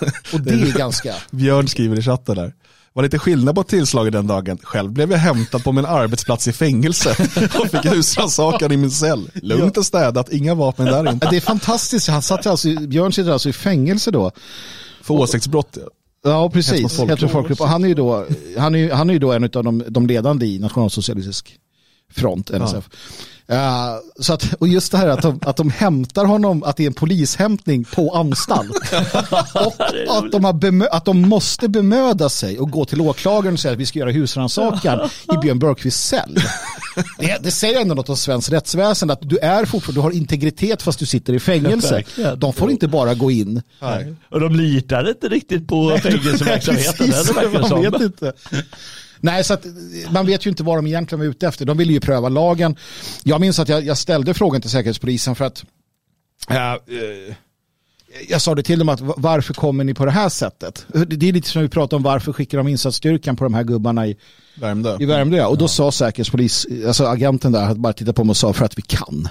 [0.32, 1.14] Och det är ganska...
[1.30, 2.54] Björn skriver i chatten där.
[2.98, 4.58] Var lite skillnad på tillslaget den dagen.
[4.62, 7.10] Själv blev jag hämtad på min arbetsplats i fängelse
[7.60, 9.30] och fick husrannsakan i min cell.
[9.34, 11.30] Lugnt och städat, inga vapen där inte.
[11.30, 12.08] Det är fantastiskt.
[12.08, 14.30] Han satt alltså, Björn sitter alltså i fängelse då.
[15.02, 15.78] För åsiktsbrott.
[16.24, 16.50] Ja.
[16.50, 16.98] Precis.
[17.00, 17.60] Hets mot folkgrupp.
[17.60, 18.26] Och han är ju då,
[18.58, 21.58] han är, han är ju då en av de, de ledande i nationalsocialistisk
[22.14, 22.88] front, NSF.
[23.50, 26.82] Ja, så att, och just det här att de, att de hämtar honom, att det
[26.82, 28.70] är en polishämtning på anstalt.
[29.54, 33.72] och att de, bemö, att de måste bemöda sig och gå till åklagaren och säga
[33.72, 36.38] att vi ska göra husrannsakan i Björn Björkquists cell.
[37.18, 40.82] Det, det säger ändå något om svensk rättsväsende, att du är fortfarande, du har integritet
[40.82, 42.02] fast du sitter i fängelse.
[42.36, 43.62] De får inte bara gå in.
[43.80, 44.14] Nej.
[44.30, 47.06] Och de litar inte riktigt på fängelseverksamheten.
[47.06, 48.32] Precis, man vet inte.
[49.20, 49.66] Nej, så att,
[50.10, 51.64] man vet ju inte vad de egentligen var ute efter.
[51.64, 52.76] De ville ju pröva lagen.
[53.24, 55.64] Jag minns att jag, jag ställde frågan till Säkerhetspolisen för att
[56.48, 57.34] eh,
[58.28, 60.86] jag sa det till dem att varför kommer ni på det här sättet?
[61.06, 64.06] Det är lite som vi pratar om varför skickar de insatsstyrkan på de här gubbarna
[64.06, 64.16] i,
[64.54, 64.96] Värmdö.
[65.00, 65.36] i Värmdö.
[65.36, 65.46] ja.
[65.46, 68.78] Och då sa säkerhetspolis, alltså agenten där, bara tittat på mig och sa för att
[68.78, 69.28] vi kan.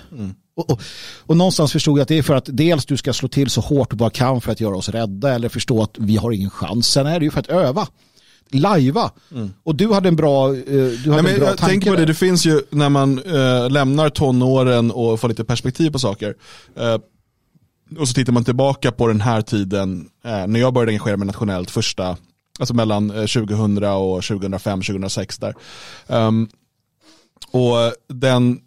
[0.55, 0.81] Och, och,
[1.25, 3.61] och någonstans förstod jag att det är för att dels du ska slå till så
[3.61, 6.49] hårt du bara kan för att göra oss rädda eller förstå att vi har ingen
[6.49, 6.87] chans.
[6.87, 7.87] Sen är det ju för att öva.
[8.49, 9.11] Lajva.
[9.63, 11.89] Och du hade en bra, eh, du hade Nej, men en bra jag tanke tänker
[11.89, 12.07] på det, där.
[12.07, 16.35] det finns ju när man eh, lämnar tonåren och får lite perspektiv på saker.
[16.75, 16.97] Eh,
[17.99, 21.25] och så tittar man tillbaka på den här tiden, eh, när jag började engagera mig
[21.25, 22.17] nationellt, första,
[22.59, 25.53] alltså mellan eh, 2000 och 2005, 2006 där.
[26.07, 26.47] Ehm,
[27.51, 27.75] och
[28.07, 28.59] den,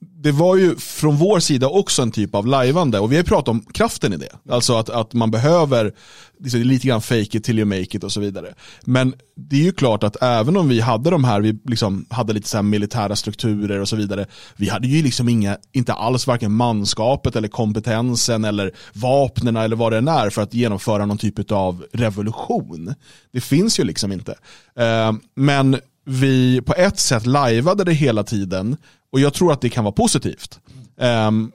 [0.00, 3.28] det var ju från vår sida också en typ av lajvande och vi har ju
[3.28, 4.32] pratat om kraften i det.
[4.50, 5.92] Alltså att, att man behöver
[6.38, 8.54] liksom, lite grann fake it till you make it och så vidare.
[8.84, 12.32] Men det är ju klart att även om vi hade de här, vi liksom hade
[12.32, 14.26] lite så här militära strukturer och så vidare.
[14.56, 19.92] Vi hade ju liksom inga, inte alls varken manskapet eller kompetensen eller vapnen eller vad
[19.92, 22.94] det än är för att genomföra någon typ av revolution.
[23.32, 24.34] Det finns ju liksom inte.
[24.76, 28.76] Eh, men vi på ett sätt lajvade det hela tiden
[29.12, 30.60] och jag tror att det kan vara positivt.
[30.96, 31.52] Um,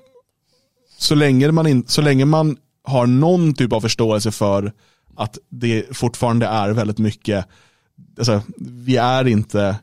[0.97, 4.73] så, länge man in, så länge man har någon typ av förståelse för
[5.15, 7.45] att det fortfarande är väldigt mycket,
[8.17, 9.77] alltså, vi är inte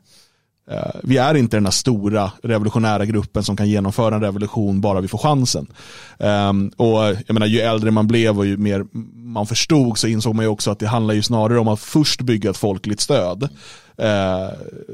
[0.71, 5.01] uh, vi är inte den här stora revolutionära gruppen som kan genomföra en revolution bara
[5.01, 5.67] vi får chansen.
[6.17, 8.85] Um, och jag menar, ju äldre man blev och ju mer
[9.33, 12.21] man förstod så insåg man ju också att det handlar ju snarare om att först
[12.21, 13.49] bygga ett folkligt stöd.
[13.97, 14.49] Eh,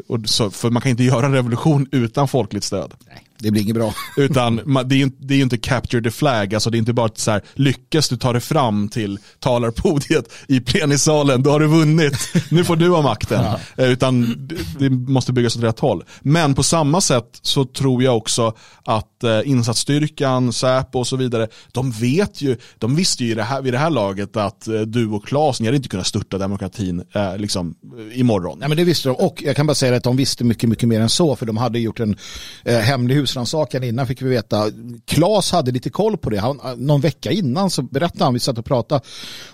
[0.08, 2.94] och så, för man kan inte göra en revolution utan folkligt stöd.
[3.40, 3.94] Det blir inget bra.
[4.18, 6.80] Utan det är ju inte, det är ju inte capture the flag, alltså det är
[6.80, 11.60] inte bara så här, lyckas du ta dig fram till talarpodiet i plenisalen, då har
[11.60, 12.14] du vunnit,
[12.50, 13.46] nu får du ha makten.
[13.78, 14.48] Eh, Utan
[14.80, 16.04] det, måste byggas åt rätt håll.
[16.22, 18.54] Men på samma sätt så tror jag också
[18.86, 23.44] att eh, insatsstyrkan, Säpo och så vidare, de vet ju, de visste ju i det
[23.44, 26.38] här, vid det här laget att eh, du och Claes, ni hade inte kunnat störta
[26.38, 27.76] demokratin eh, liksom,
[28.14, 28.60] imorgon.
[28.60, 29.16] Nej, men det visste de.
[29.16, 31.36] Och jag kan bara säga att de visste mycket, mycket mer än så.
[31.36, 32.18] För de hade gjort en
[32.64, 34.72] eh, hemlig husrannsakan innan fick vi veta.
[35.06, 36.40] Klas hade lite koll på det.
[36.40, 39.02] Han, någon vecka innan så berättade han, vi satt och pratade.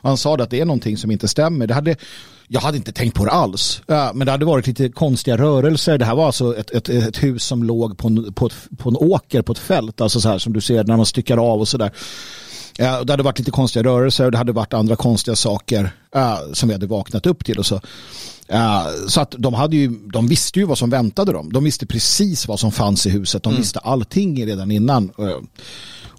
[0.02, 1.68] Och han sa att det är någonting som inte stämmer.
[1.68, 1.96] Det hade,
[2.48, 3.82] jag hade inte tänkt på det alls.
[3.88, 5.98] Äh, men det hade varit lite konstiga rörelser.
[5.98, 8.90] Det här var alltså ett, ett, ett hus som låg på en, på, ett, på
[8.90, 10.02] en åker, på ett fält.
[10.02, 11.92] Alltså så här som du ser när man styckar av och sådär.
[12.80, 13.06] Äh, där.
[13.06, 16.70] det hade varit lite konstiga rörelser och det hade varit andra konstiga saker äh, som
[16.70, 17.82] vi hade vaknat upp till och så.
[18.48, 21.54] Ja, så att de, hade ju, de visste ju vad som väntade dem.
[21.54, 23.44] De visste precis vad som fanns i huset.
[23.44, 25.12] De visste allting redan innan.
[25.18, 25.38] eh,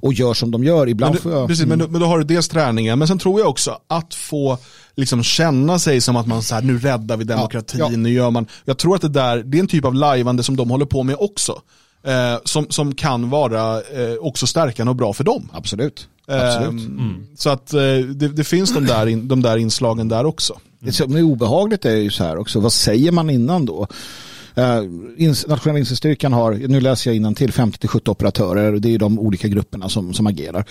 [0.00, 0.88] Och gör som de gör.
[0.88, 1.48] Ibland Men, du, jag...
[1.48, 4.14] precis, men, då, men då har du dels träningen, men sen tror jag också att
[4.14, 4.58] få
[4.96, 7.96] liksom känna sig som att man så här, nu räddar vi demokratin, Ja, ja.
[7.96, 10.56] nu gör man, jag tror att det där, det är en typ av lajvande som
[10.56, 11.60] de håller på med också.
[12.06, 15.48] Eh, som, som kan vara eh, också stärkande och bra för dem.
[15.52, 16.08] Absolut.
[16.28, 16.70] Absolut.
[16.88, 17.80] Ehm, Så att eh,
[18.14, 20.54] det, det finns de där, in, de där inslagen där också.
[20.78, 23.86] Det som är obehagligt är ju så här också, vad säger man innan då?
[25.16, 29.48] Ins- nationella insatsstyrkan har, nu läser jag innan till 50-70 operatörer det är de olika
[29.48, 30.64] grupperna som, som agerar.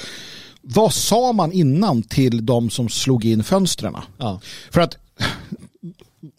[0.61, 3.95] Vad sa man innan till de som slog in fönstren?
[4.17, 4.41] Ja.
[4.71, 4.97] För att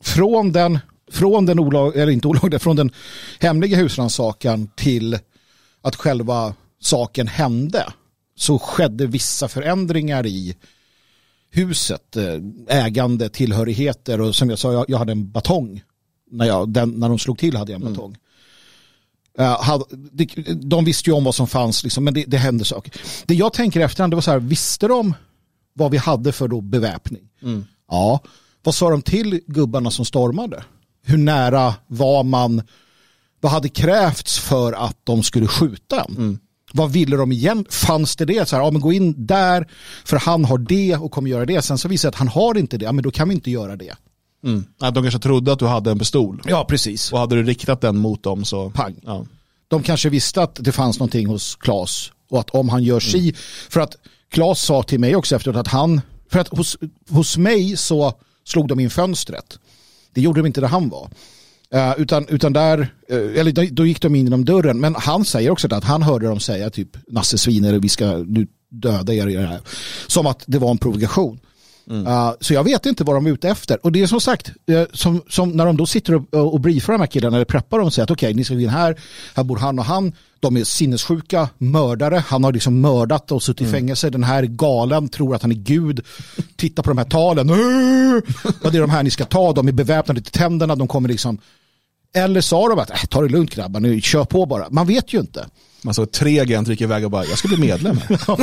[0.03, 0.79] från den,
[1.11, 2.91] från den olag, eller inte olagliga, från den
[3.41, 5.19] hemliga husrannsakan till
[5.83, 7.93] att själva saken hände
[8.37, 10.57] så skedde vissa förändringar i
[11.57, 12.25] huset, eh,
[12.69, 15.83] ägande, tillhörigheter och som jag sa, jag, jag hade en batong.
[16.31, 18.17] När, jag, den, när de slog till hade jag en batong.
[19.39, 20.25] Eh, hade, det,
[20.63, 22.93] de visste ju om vad som fanns, liksom, men det, det hände saker.
[23.27, 25.15] Det jag tänker efterhand, det var så här, visste de
[25.73, 27.29] vad vi hade för då beväpning?
[27.91, 28.21] Ja.
[28.63, 30.65] Vad sa de till gubbarna som stormade?
[31.05, 32.63] Hur nära var man?
[33.41, 36.39] Vad hade krävts för att de skulle skjuta en?
[36.77, 37.65] Vad ville de igen?
[37.71, 38.49] Fanns det det?
[38.49, 39.69] Så här, ja, men gå in där
[40.05, 41.63] för han har det och kommer göra det.
[41.63, 42.85] Sen så visar det att han har inte det.
[42.85, 43.95] Ja, men då kan vi inte göra det.
[44.45, 44.65] Mm.
[44.81, 46.43] Att de kanske trodde att du hade en pistol.
[46.47, 47.13] Ja, precis.
[47.13, 48.71] Och hade du riktat den mot dem så...
[48.71, 48.95] Pang.
[49.07, 49.27] Ja.
[49.69, 53.19] De kanske visste att det fanns någonting hos Klas och att om han gör si,
[53.19, 53.35] Mm.
[53.69, 53.97] för att
[54.31, 56.77] Klas sa till mig också efteråt att han, för att hos,
[57.11, 58.13] hos mig så
[58.45, 59.59] slog de in fönstret.
[60.15, 61.11] Det gjorde de inte där han var.
[61.75, 64.81] Eh, utan, utan där, eh, eller då, då gick de in genom dörren.
[64.81, 68.47] Men han säger också att han hörde dem säga typ Nasse sviner, vi ska nu
[68.71, 69.61] döda er i det här.
[70.07, 71.41] Som att det var en provokation.
[71.91, 73.87] Uh, så jag vet inte vad de är ute efter.
[73.87, 76.93] Och det är som sagt, eh, som, som när de då sitter och, och briefar
[76.93, 79.01] de här killarna eller preppar dem och säger att okej, ni ska gå in här,
[79.35, 83.69] här bor han och han, de är sinnessjuka, mördare, han har liksom mördat och suttit
[83.69, 86.01] i fängelse, den här är galen, tror att han är gud,
[86.57, 87.51] titta på de här talen,
[88.63, 91.09] och det är de här ni ska ta, de är beväpnade till tänderna, de kommer
[91.09, 91.39] liksom,
[92.17, 95.13] eller sa de att äh, ta det lugnt grabbar, nu kör på bara, man vet
[95.13, 95.47] ju inte.
[95.83, 98.01] Man såg tre agenter gick iväg och bara, jag ska bli medlem.
[98.27, 98.39] Ja.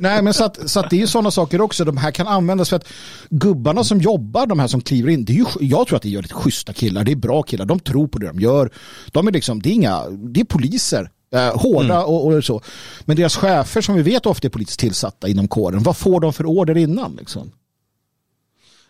[0.00, 1.84] Nej, men så att, så att det är ju sådana saker också.
[1.84, 2.88] De här kan användas för att
[3.30, 6.14] gubbarna som jobbar, de här som kliver in, det är ju, jag tror att det
[6.14, 8.70] är lite schyssta killar, det är bra killar, de tror på det de gör.
[9.12, 11.10] De är liksom, det är inga, det är poliser.
[11.34, 12.62] Eh, hårda och, och så.
[13.04, 16.32] Men deras chefer som vi vet ofta är politiskt tillsatta inom kåren, vad får de
[16.32, 17.16] för order innan?
[17.16, 17.52] Liksom?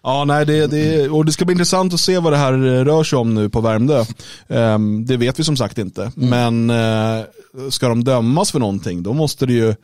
[0.02, 2.52] Ja, nej, det, det, och det ska bli intressant att se vad det här
[2.84, 4.04] rör sig om nu på Värmdö.
[4.48, 6.12] Ehm, det vet vi som sagt inte.
[6.14, 7.24] Men eh,
[7.70, 9.74] ska de dömas för någonting, då måste det ju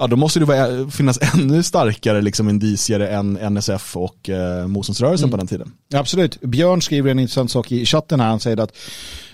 [0.00, 5.30] Ja, då måste det vara, finnas ännu starkare liksom, indicier än NSF och eh, motståndsrörelsen
[5.30, 5.72] på den tiden.
[5.94, 6.40] Absolut.
[6.40, 8.28] Björn skriver en intressant sak i chatten här.
[8.28, 8.76] Han säger att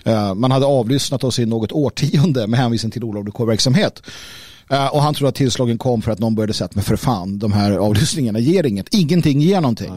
[0.03, 4.03] eh, man hade avlyssnat oss i något årtionde med hänvisning till olovlig kårverksamhet.
[4.69, 6.95] Eh, och han tror att tillslagen kom för att någon började säga att men för
[6.95, 8.93] fan, de här avlyssningarna ger inget.
[8.93, 9.91] Ingenting ger någonting.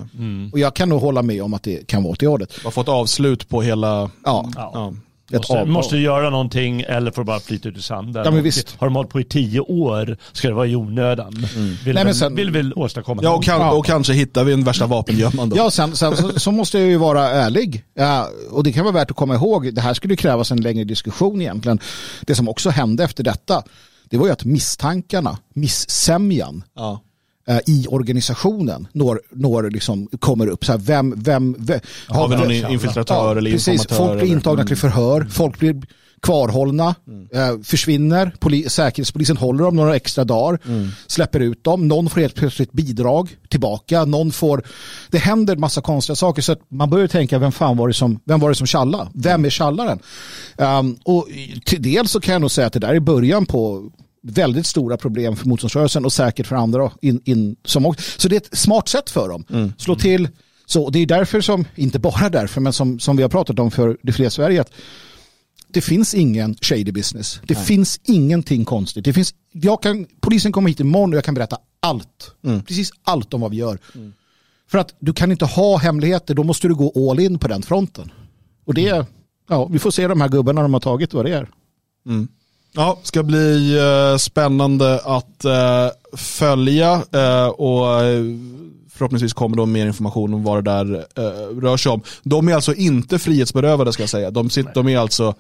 [0.53, 2.59] Och jag kan nog hålla med om att det kan vara åt det hållet.
[2.59, 4.11] Vi har fått avslut på hela...
[4.25, 4.93] Ja, Ja.
[5.33, 5.69] ett Måste, avtal.
[5.69, 8.23] måste du göra någonting eller får bara flyta ut i sanden?
[8.25, 8.77] Ja, men visst.
[8.79, 11.47] Har de hållit på i tio år ska det vara i onödan.
[11.85, 13.71] Vill, Nej, men sen- vill väl åstadkomma Ja, och, kan, Ja.
[13.73, 15.57] och kanske hittar vi en värsta vapengömman då.
[15.57, 17.85] Ja, sen, sen så, så måste jag ju vara ärlig.
[17.95, 19.75] Ja, och det kan vara värt att komma ihåg.
[19.75, 21.79] Det här skulle krävas en längre diskussion egentligen.
[22.21, 23.63] Det som också hände efter detta,
[24.11, 27.01] det var ju att misstankarna, missämjan Ja.
[27.49, 30.65] eh, i organisationen når, når liksom, kommer upp.
[30.65, 33.69] Så här, vem, vem, vem Har vi någon infiltratör eller precis.
[33.69, 33.97] informatör?
[33.97, 35.83] Folk blir eller- intagna till förhör, folk blir
[36.23, 36.95] kvarhållna,
[37.33, 40.59] eh, försvinner, Poli- säkerhetspolisen håller dem några extra dagar,
[41.07, 44.63] släpper ut dem, någon får helt plötsligt bidrag tillbaka, någon får,
[45.11, 48.21] det händer massa konstiga saker så att man börjar tänka vem fan var det som,
[48.25, 49.11] vem var det som tjallade?
[49.15, 49.99] Vem är tjallaren?
[50.57, 51.29] Um, och
[51.65, 53.91] till dels så kan jag nog säga att det där är början på
[54.23, 56.91] väldigt stora problem för motståndsrörelsen och säkert för andra.
[57.03, 58.21] In, in, som också.
[58.21, 59.73] Så det är ett smart sätt för dem.
[59.79, 60.29] Slå till.
[60.67, 63.71] Så det är därför som, inte bara därför, men som, som vi har pratat om
[63.71, 64.73] för det fria Sverige, att
[65.73, 67.41] det finns ingen shady business.
[67.47, 69.05] Det finns ingenting konstigt.
[69.05, 72.35] Det finns, jag kan, polisen kommer hit imorgon och jag kan berätta allt.
[72.67, 73.79] Precis allt om vad vi gör.
[74.71, 77.63] För att du kan inte ha hemligheter, då måste du gå all in på den
[77.63, 78.13] fronten.
[78.65, 79.07] Och det,
[79.49, 81.49] ja, vi får se de här gubbarna de har tagit vad det är.
[82.73, 87.87] Ja, ska bli eh, spännande att eh, följa eh, och
[88.91, 91.07] förhoppningsvis kommer då mer information om vad det där
[91.61, 92.01] rör sig om.
[92.23, 94.31] De är alltså inte frihetsberövade ska jag säga.
[94.31, 95.35] De, sitter, de är alltså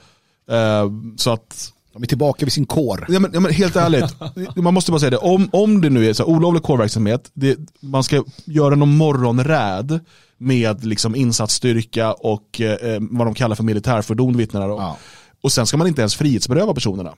[1.17, 3.07] så att De är tillbaka vid sin kår.
[3.09, 4.15] Ja, men, ja, men helt ärligt,
[4.57, 5.17] man måste bara säga det.
[5.17, 10.01] Om, om det nu är så här, olovlig kårverksamhet, det, man ska göra någon morgonräd
[10.39, 14.83] med liksom insatsstyrka och eh, vad de kallar för militärfordon vittnar om.
[14.83, 14.97] Ja.
[15.43, 17.15] Och sen ska man inte ens frihetsberöva personerna.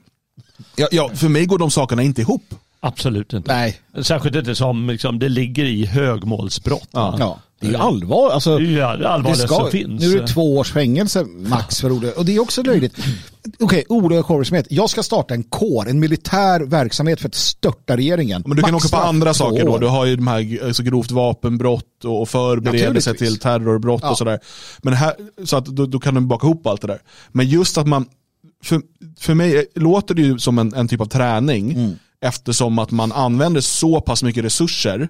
[0.75, 2.43] Ja, ja, för mig går de sakerna inte ihop.
[2.85, 3.53] Absolut inte.
[3.53, 6.87] Nej, Särskilt inte som liksom, det ligger i högmålsbrott.
[6.91, 7.15] va?
[7.19, 7.39] ja.
[7.59, 8.29] det är ju allvar.
[8.29, 10.01] Alltså, Det är ju det allvarligaste som finns.
[10.01, 12.17] Nu är det två års fängelse max för ordet.
[12.17, 12.95] Och det är också löjligt.
[13.59, 14.67] Okej, olovlig kårverksamhet.
[14.69, 18.43] Jag ska starta en kår, en militär verksamhet för att störta regeringen.
[18.47, 19.77] Men du kan åka på andra saker då.
[19.77, 24.11] Du har ju de här alltså, grovt vapenbrott och förberedelse till terrorbrott Ja.
[24.11, 24.39] och sådär.
[24.81, 25.13] Men här,
[25.45, 26.99] så att då, då kan du baka ihop allt det där.
[27.31, 28.05] Men just att man,
[28.63, 28.81] för,
[29.19, 31.91] för mig låter det ju som en, en typ av träning Mm.
[32.23, 35.09] Eftersom att man använder så pass mycket resurser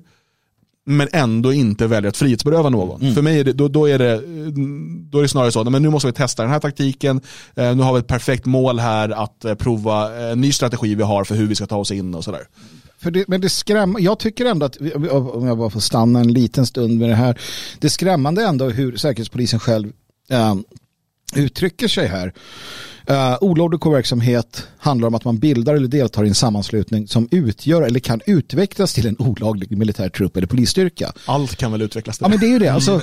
[0.86, 3.02] men ändå inte väljer att frihetsberöva någon.
[3.02, 3.16] Mm.
[3.16, 4.22] För mig är det, då, då, är det,
[5.10, 7.22] då är det snarare så, men nu måste vi testa den här taktiken,
[7.56, 11.04] eh, nu har vi ett perfekt mål här att eh, prova en ny strategi vi
[11.04, 12.48] har för hur vi ska ta oss in och sådär.
[12.98, 14.78] För det, men det skrämmer, jag tycker ändå att,
[15.12, 17.40] om jag bara får stanna en liten stund med det här,
[17.80, 19.92] det är skrämmande ändå hur Säkerhetspolisen själv
[20.30, 20.56] eh,
[21.36, 22.34] uttrycker sig här.
[23.10, 27.82] Uh, olovlig kårverksamhet handlar om att man bildar eller deltar i en sammanslutning som utgör
[27.82, 31.14] eller kan utvecklas till en olaglig militär trupp eller polisstyrka.
[31.26, 32.66] Allt kan väl utvecklas till Ja men det är ju det.
[32.66, 32.76] Mm.
[32.76, 33.02] Alltså,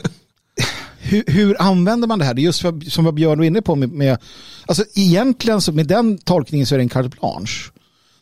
[0.99, 2.35] hur, hur använder man det här?
[2.35, 4.19] Det är just vad, som vad Björn var inne på med, med
[4.67, 7.71] alltså egentligen så med den tolkningen så är det en carte blanche.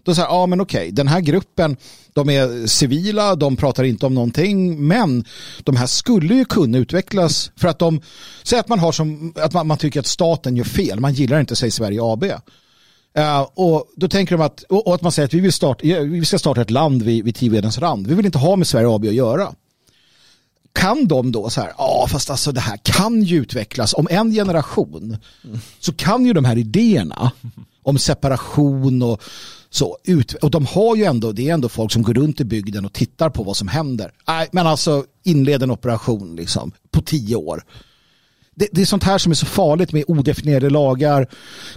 [0.09, 1.77] Då säger ja men okej, den här gruppen,
[2.13, 5.25] de är civila, de pratar inte om någonting, men
[5.59, 8.01] de här skulle ju kunna utvecklas för att de,
[8.43, 11.41] säg att man har som, att man, man tycker att staten gör fel, man gillar
[11.41, 12.25] inte sig Sverige AB.
[12.25, 12.33] Uh,
[13.15, 15.85] eh, och då tänker de att, och, och, att man säger att vi, vill starta,
[16.03, 18.07] vi ska starta ett land vid, vid Tivedens rand.
[18.07, 19.53] Vi vill inte ha med Sverige AB att göra.
[20.75, 24.33] Kan de då så här, ja fast alltså det här kan ju utvecklas om en
[24.33, 25.17] generation.
[25.45, 25.59] Mm.
[25.79, 27.33] Så kan ju de här idéerna
[27.83, 29.23] om separation och
[29.71, 32.45] så ut, och de har ju ändå, det är ändå folk som går runt i
[32.45, 34.13] bygden och tittar på vad som händer.
[34.29, 37.65] Nej, men alltså inled en operation liksom på tio år
[38.59, 41.27] det, det, är sånt här som är så farligt med odefinierade lagar,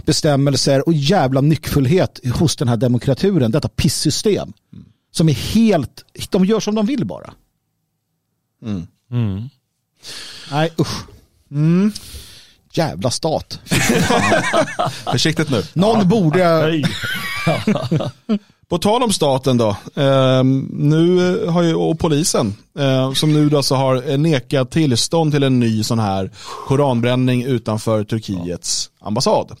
[0.04, 4.52] bestämmelser och jävla nyckfullhet hos den här demokraturen, detta pisssystem.
[4.72, 4.84] Mm.
[5.10, 7.34] Som är helt, de gör som de vill bara.
[8.62, 8.86] Mm.
[9.10, 9.48] Mm.
[10.50, 11.04] Nej usch.
[12.72, 13.60] Jävla stat.
[15.12, 15.62] Försiktigt nu.
[15.72, 16.04] Någon ja.
[16.04, 16.82] borde...
[18.68, 23.62] På tal om staten då, eh, nu har ju, och polisen, eh, som nu då
[23.62, 26.30] så har nekat tillstånd till en ny sån här
[26.66, 29.56] koranbränning utanför Turkiets ambassad.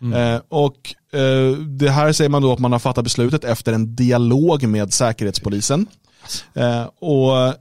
[0.00, 0.34] Mm.
[0.34, 3.96] Eh, och eh, det här säger man då att man har fattat beslutet efter en
[3.96, 5.86] dialog med säkerhetspolisen.
[6.54, 7.54] Eh, och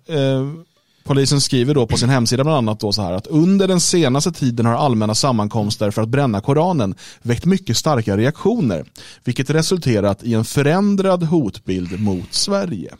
[1.08, 4.32] Polisen skriver då på sin hemsida bland annat då så här att under den senaste
[4.32, 8.86] tiden har allmänna sammankomster för att bränna Koranen väckt mycket starka reaktioner,
[9.24, 12.96] vilket resulterat i en förändrad hotbild mot Sverige.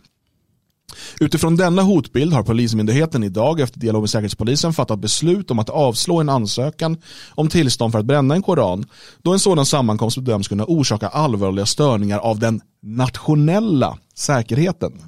[1.20, 6.20] Utifrån denna hotbild har Polismyndigheten idag efter dialog med Säkerhetspolisen fattat beslut om att avslå
[6.20, 6.98] en ansökan
[7.30, 8.86] om tillstånd för att bränna en koran
[9.22, 15.02] då en sådan sammankomst bedöms kunna orsaka allvarliga störningar av den nationella säkerheten.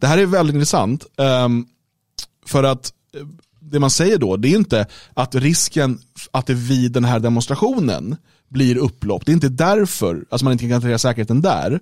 [0.00, 1.06] Det här är väldigt intressant.
[1.16, 1.66] Um,
[2.46, 3.26] för att eh,
[3.60, 5.98] det man säger då, det är inte att risken
[6.30, 8.16] att det vid den här demonstrationen
[8.48, 11.80] blir upplopp, det är inte därför, alltså man inte kan garantera säkerheten där,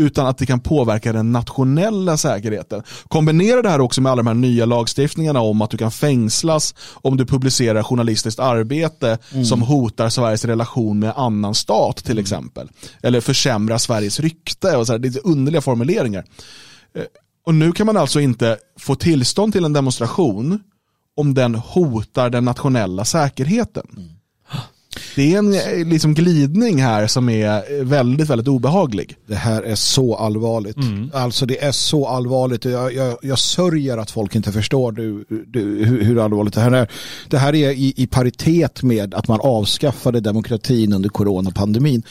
[0.00, 2.82] utan att det kan påverka den nationella säkerheten.
[3.08, 6.74] Kombinera det här också med alla de här nya lagstiftningarna om att du kan fängslas
[6.94, 9.44] om du publicerar journalistiskt arbete mm.
[9.44, 12.22] som hotar Sveriges relation med annan stat till mm.
[12.22, 12.68] exempel.
[13.02, 16.24] Eller försämrar Sveriges rykte och så här, det är underliga formuleringar.
[17.40, 20.60] Eh, och nu kan man alltså inte få tillstånd till en demonstration
[21.16, 23.86] om den hotar den nationella säkerheten.
[23.96, 24.08] Mm.
[25.16, 29.16] Det är en eh, liksom, glidning här som är väldigt, väldigt obehaglig.
[29.26, 30.76] Det här är så allvarligt.
[30.76, 31.10] Mm.
[31.14, 32.64] Alltså det är så allvarligt.
[32.64, 36.72] Jag, jag, jag sörjer att folk inte förstår du, du, hur, hur, allvarligt det här
[36.72, 36.90] är.
[37.28, 42.02] Det här är i, i paritet med att man avskaffade demokratin under coronapandemin.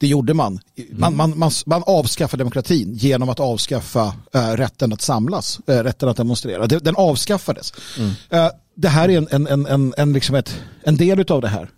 [0.00, 0.60] Det gjorde man.
[0.90, 6.08] Man, man, man, man avskaffade demokratin genom att avskaffa äh, rätten att samlas, äh, rätten
[6.08, 6.66] att demonstrera.
[6.66, 7.72] Den avskaffades.
[7.98, 8.10] Mm.
[8.30, 11.48] Äh, det här är en, en, en, en, en, liksom ett, en del av det
[11.48, 11.68] här.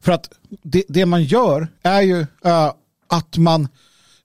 [0.00, 0.30] för att
[0.62, 2.26] det, det, man gör är ju
[3.08, 3.68] att man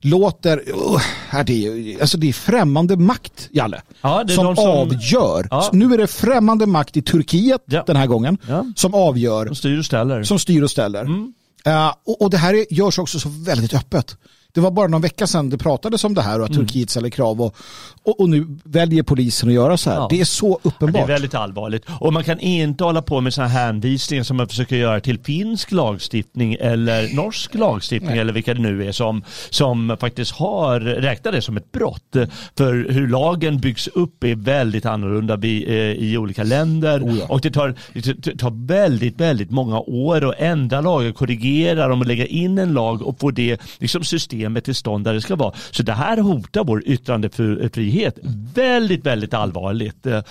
[0.00, 5.48] låter, uh, det, är, alltså det är främmande makt, Jalle, ja, som, som, avgör.
[5.50, 5.70] Ja.
[5.72, 7.84] Nu är det främmande makt i Turkiet ja.
[7.86, 8.38] den här gången
[8.76, 9.46] som avgör.
[9.46, 10.22] Som styr och ställer.
[10.22, 11.00] Som styr och ställer.
[11.00, 11.32] Mm.
[11.66, 14.16] Uh, och, och, det här görs också så väldigt öppet.
[14.54, 16.66] Det var bara någon vecka sedan det pratades om det här och att mm.
[16.66, 17.56] Turkiet ställer krav och,
[18.02, 19.96] och, och, nu väljer polisen att göra så här.
[19.96, 20.06] Ja.
[20.10, 21.00] Det är så uppenbart.
[21.00, 21.84] Ja, det är väldigt allvarligt.
[22.00, 25.72] Och man kan inte hålla på med sådana hänvisningar som man försöker göra till finsk
[25.72, 28.20] lagstiftning eller norsk lagstiftning Nej.
[28.20, 32.16] eller vilka det nu är som, som faktiskt har räknat det som ett brott.
[32.56, 37.26] För hur lagen byggs upp är väldigt annorlunda i, eh, i olika länder oh ja.
[37.28, 42.06] och det tar, det tar väldigt, väldigt många år att ändra lagar, korrigera dem och
[42.06, 45.36] lägga in en lag och få det liksom system systemet till stånd där det ska
[45.36, 45.54] vara.
[45.70, 48.18] Så det här hotar vår yttrandefrihet
[48.54, 50.06] väldigt, väldigt allvarligt.
[50.06, 50.22] Eh,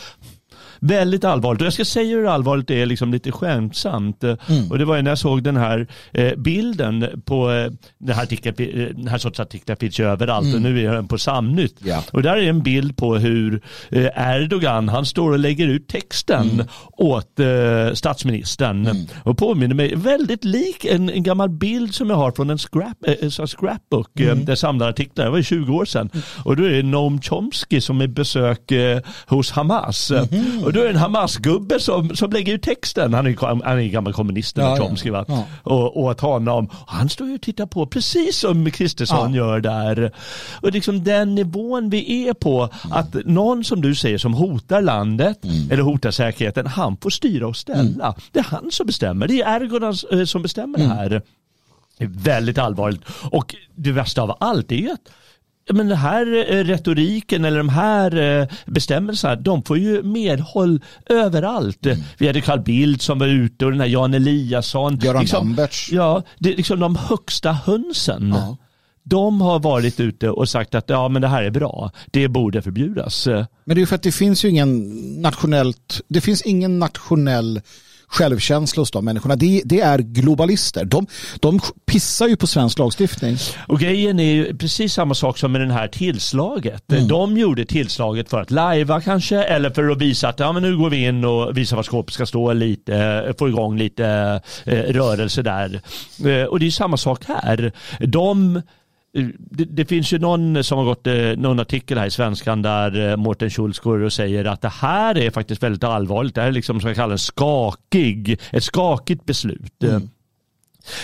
[0.85, 1.61] Väldigt allvarligt.
[1.61, 4.23] Och jag ska säga hur allvarligt det är liksom lite skämtsamt.
[4.23, 4.71] Mm.
[4.71, 8.55] Och det var när jag såg den här eh, bilden på eh, den, här artikeln,
[8.59, 10.55] eh, den här sorts artiklar finns ju överallt mm.
[10.55, 11.75] och nu är den på Samnytt.
[11.83, 12.03] Ja.
[12.11, 16.49] Och där är en bild på hur eh, Erdogan, han står och lägger ut texten
[16.49, 16.67] mm.
[16.91, 18.87] åt eh, statsministern.
[18.87, 19.05] Mm.
[19.23, 22.97] Och påminner mig väldigt lik en, en, gammal bild som jag har från en scrap,
[23.07, 24.45] eh, scrapbook mm.
[24.45, 25.25] där samlar artiklar.
[25.25, 26.09] Det var 20 år sedan.
[26.43, 28.71] Och då är det Noam Chomsky som är besök
[29.25, 30.11] hos Hamas.
[30.11, 30.63] Mm.
[30.63, 33.13] Och då är det en Hamas-gubbe som, som lägger ut texten.
[33.13, 35.25] Han är, han är gammal kommunist, ja, Chomsky, va?
[35.27, 35.45] Ja.
[35.63, 36.69] Och, åt honom.
[36.87, 39.37] Han står ju och tittar på precis som Kristersson ja.
[39.37, 40.11] gör där.
[40.61, 42.97] Och liksom den nivån vi är på, mm.
[42.97, 45.71] att någon som du säger som hotar landet mm.
[45.71, 48.05] eller hotar säkerheten, han får styra och ställa.
[48.05, 48.13] Mm.
[48.31, 49.27] Det är han som bestämmer.
[49.27, 50.97] Det är Erdogan eh, som bestämmer det mm.
[50.97, 51.21] här.
[51.97, 53.01] Det är väldigt allvarligt.
[53.31, 55.09] Och det värsta av allt är att
[55.71, 61.85] men den här eh, retoriken eller de här eh, bestämmelserna, de får ju medhåll överallt.
[61.85, 61.99] Mm.
[62.17, 64.97] Vi hade Carl Bildt som var ute och den här Jan Eliasson.
[64.97, 68.33] Göran liksom, Ja, det är liksom de högsta hönsen.
[68.35, 68.57] Ja
[69.05, 71.91] de har varit ute och sagt att ja, men det här är bra.
[72.11, 73.27] Det borde förbjudas.
[73.27, 74.89] Men det är ju för att det finns ju ingen
[75.21, 77.61] nationellt, det finns ingen nationell
[78.13, 79.35] självkänsla hos de människorna.
[79.35, 80.85] Det, det är globalister.
[80.85, 81.07] De,
[81.39, 83.37] de pissar ju på svensk lagstiftning.
[83.67, 86.91] Och grejen är ju precis samma sak som med det här tillslaget.
[86.91, 87.07] Mm.
[87.07, 90.77] De gjorde tillslaget för att lajva kanske eller för att visa att ja, men nu
[90.77, 94.05] går vi in och visar var skåpet ska stå lite, få igång lite
[94.65, 95.81] eh, rörelse där.
[96.25, 97.71] Eh, och det är samma sak här.
[97.99, 98.61] De
[99.13, 103.09] det, det, finns ju någon som har gått eh, någon artikel här i Svenskan där
[103.09, 106.35] eh, Mårten Schultz går och säger att det här är faktiskt väldigt allvarligt.
[106.35, 109.83] Det här är liksom som jag kallar en skakig, ett skakigt beslut.
[109.83, 110.09] Mm.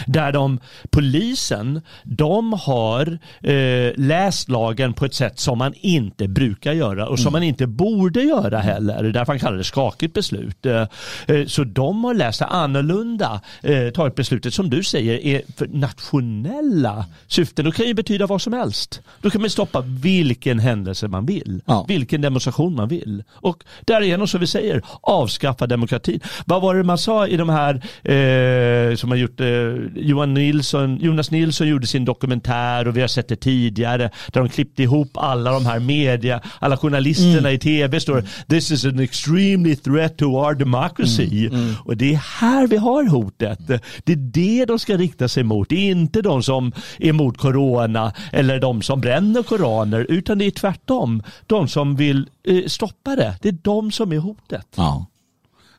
[0.05, 0.59] Där de,
[0.89, 7.19] polisen, de har eh, läst lagen på ett sätt som man inte brukar göra och
[7.19, 7.33] som mm.
[7.33, 9.03] man inte borde göra heller.
[9.03, 10.65] Därför man kallar det skakigt beslut.
[10.65, 10.87] Eh,
[11.27, 15.67] eh, så de har läst det annorlunda, eh, tagit beslutet som du säger är för
[15.67, 17.65] nationella syften.
[17.65, 19.01] Det kan ju betyda vad som helst.
[19.21, 21.85] Då kan man stoppa vilken händelse man vill, ja.
[21.87, 23.23] vilken demonstration man vill.
[23.29, 26.19] Och därigenom, som vi säger, avskaffa demokratin.
[26.45, 27.73] Vad var det man sa i de här
[28.03, 29.47] eh, som har gjort eh,
[29.95, 34.49] Johan Nilsson, Jonas Nilsson gjorde sin dokumentär och vi har sett det tidigare där de
[34.49, 37.53] klippte ihop alla de här media, alla journalisterna mm.
[37.53, 41.47] i tv står this is an extremely threat to our democracy.
[41.47, 41.59] Mm.
[41.59, 41.75] Mm.
[41.85, 43.59] Och det är här vi har hotet.
[44.03, 45.69] Det är det de ska rikta sig mot.
[45.69, 50.45] Det är inte de som är emot corona eller de som bränner koraner utan det
[50.45, 51.23] är tvärtom.
[51.47, 53.35] De som vill eh, stoppa det.
[53.41, 54.67] Det är de som är hotet.
[54.75, 55.05] Ja.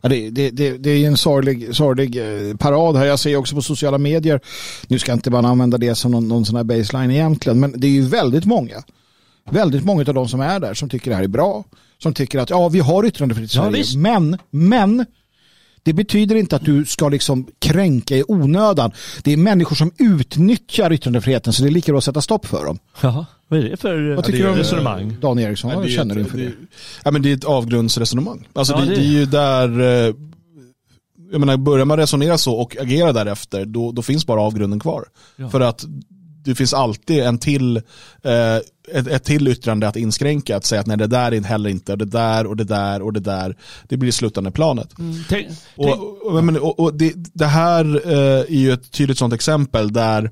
[0.01, 3.07] Ja, det, det, det, det är en sorglig, sorglig eh, parad här.
[3.07, 4.41] Jag ser också på sociala medier,
[4.89, 7.87] nu ska inte bara använda det som någon, någon sån här baseline egentligen, men det
[7.87, 8.83] är ju väldigt många,
[9.51, 11.65] väldigt många av de som är där som tycker det här är bra,
[11.99, 15.07] som tycker att ja, vi har yttrandefrihet i Sverige, ja, men, men
[15.83, 18.93] det betyder inte att du ska liksom kränka i onödan.
[19.23, 22.65] Det är människor som utnyttjar yttrandefriheten så det är lika bra att sätta stopp för
[22.65, 22.79] dem.
[23.01, 23.27] Jaha.
[23.51, 25.17] Vad är det för Vad tycker du om resonemang?
[25.21, 26.53] Dan Eriksson, vad känner du inför det?
[27.05, 28.49] Ja, men det är ett avgrundsresonemang.
[28.53, 30.15] Alltså ja, det, det, är ju där, eh,
[31.33, 35.05] jag menar börjar man resonera så och agera därefter, då, då finns bara avgrunden kvar.
[35.37, 35.49] Ja.
[35.49, 35.85] För att
[36.45, 37.77] det finns alltid en till,
[38.23, 38.57] eh,
[38.93, 41.93] ett, ett till yttrande att inskränka, att säga att nej det där är heller inte,
[41.93, 43.57] och det där och det där och det där.
[43.89, 44.99] Det blir det slutande planet.
[44.99, 45.17] Mm.
[45.29, 45.89] Tänk, och,
[46.23, 50.31] och, och, och det, det, här eh, är ju ett tydligt sådant exempel där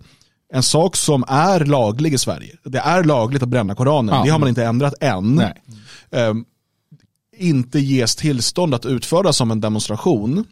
[0.53, 4.23] en sak som är laglig i Sverige, det är lagligt att bränna Koranen, ja.
[4.25, 5.43] det har man inte ändrat än.
[6.11, 6.45] Um,
[7.37, 10.45] inte ges tillstånd att utföra som en demonstration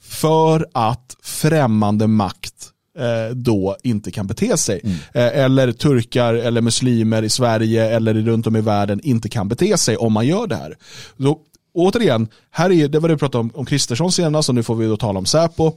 [0.00, 4.80] för att främmande makt eh, då inte kan bete sig.
[4.84, 4.96] Mm.
[5.12, 9.78] Eh, eller turkar eller muslimer i Sverige eller runt om i världen inte kan bete
[9.78, 10.76] sig om man gör det här.
[11.16, 11.40] Då
[11.74, 14.74] återigen, här är, det var det vi pratade om, om Kristersson senast och nu får
[14.74, 15.66] vi då tala om Säpo.
[15.66, 15.74] Eh,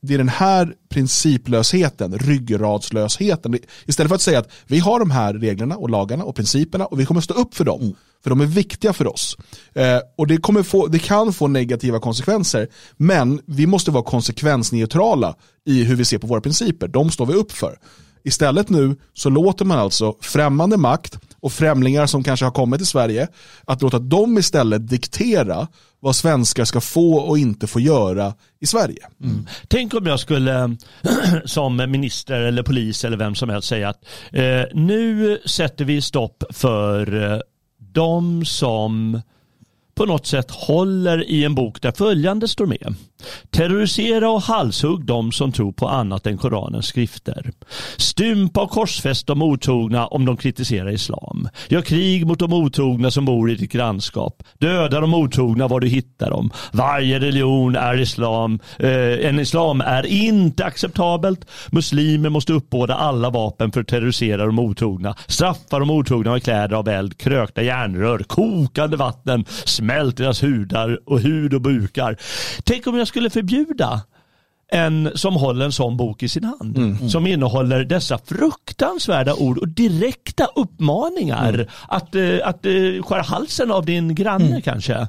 [0.00, 3.58] det är den här principlösheten, ryggradslösheten.
[3.86, 7.00] Istället för att säga att vi har de här reglerna och lagarna och principerna och
[7.00, 7.80] vi kommer stå upp för dem.
[7.80, 7.94] Mm.
[8.22, 9.36] För de är viktiga för oss.
[9.74, 12.68] Eh, och det, kommer få, det kan få negativa konsekvenser.
[12.96, 15.34] Men vi måste vara konsekvensneutrala
[15.66, 16.88] i hur vi ser på våra principer.
[16.88, 17.78] De står vi upp för.
[18.24, 22.86] Istället nu så låter man alltså främmande makt och främlingar som kanske har kommit till
[22.86, 23.28] Sverige,
[23.64, 25.68] att låta dem istället diktera
[26.00, 29.06] vad svenskar ska få och inte få göra i Sverige.
[29.22, 29.46] Mm.
[29.68, 30.76] Tänk om jag skulle
[31.44, 36.44] som minister eller polis eller vem som helst säga att eh, nu sätter vi stopp
[36.50, 37.40] för eh,
[37.78, 39.22] de som
[39.94, 42.94] på något sätt håller i en bok där följande står med.
[43.50, 47.50] Terrorisera och halshugg de som tror på annat än Koranens skrifter.
[47.96, 51.48] Stympa och korsfäst de otrogna om de kritiserar islam.
[51.68, 54.42] Gör krig mot de otrogna som bor i ditt grannskap.
[54.58, 56.50] Döda de otrogna var du hittar dem.
[56.72, 58.58] Varje religion är islam.
[58.78, 61.46] Eh, en islam är inte acceptabelt.
[61.70, 65.14] Muslimer måste uppbåda alla vapen för att terrorisera de otrogna.
[65.26, 69.44] Straffa de otrogna med kläder av eld, krökta järnrör, kokande vatten,
[69.82, 72.16] smält deras hudar och hud och bukar.
[72.64, 74.00] Tänk om jag skulle förbjuda
[74.72, 76.76] en som håller en sån bok i sin hand.
[76.76, 76.96] Mm.
[76.96, 77.08] mm.
[77.08, 81.66] Som innehåller dessa fruktansvärda ord och direkta uppmaningar mm.
[81.88, 84.62] att, uh, att uh, skära halsen av din granne mm.
[84.62, 85.08] kanske.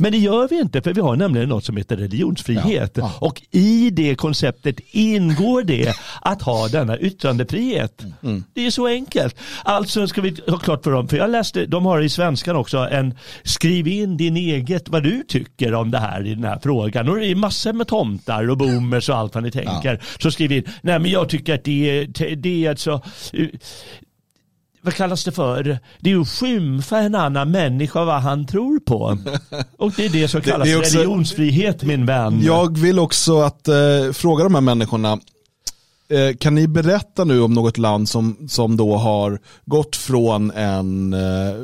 [0.00, 2.92] Men det gör vi inte för vi har nämligen något som heter religionsfrihet.
[2.94, 3.02] Ja.
[3.20, 3.26] Ja.
[3.26, 8.02] Och i det konceptet ingår det att ha denna yttrandefrihet.
[8.02, 8.14] Mm.
[8.22, 8.44] mm.
[8.54, 9.36] Det är så enkelt.
[9.64, 12.78] Alltså ska vi ha klart för dem, för jag läste, de har i svenskan också
[12.78, 17.08] en skriv in din eget, vad du tycker om det här i den här frågan.
[17.08, 19.92] Och det är massor med tomtar och boomers och allt vad ni tänker.
[20.00, 20.06] Ja.
[20.20, 23.02] Så skriv in, nej men jag tycker att det är, det är alltså
[24.84, 25.78] vad kallas det för?
[26.00, 29.18] Det är att skymfa en annan människa vad han tror på.
[29.78, 32.42] Och det är det som kallas det, också, religionsfrihet min vän.
[32.42, 33.74] Jag vill också att eh,
[34.12, 35.33] fråga de här människorna, Eh,
[36.08, 41.12] Eh, kan ni berätta nu om något land som, som då har gått från en
[41.12, 41.54] eh,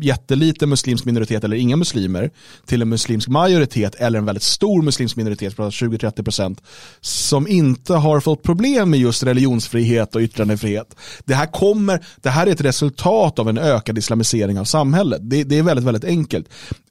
[0.00, 2.30] jätteliten muslimsk minoritet eller inga muslimer
[2.66, 6.58] till en muslimsk majoritet eller en väldigt stor muslimsk minoritet, 20-30%
[7.00, 10.96] som inte har fått problem med just religionsfrihet och yttrandefrihet.
[11.24, 15.20] Det här, kommer, det här är ett resultat av en ökad islamisering av samhället.
[15.22, 16.48] Det, det är väldigt, väldigt enkelt.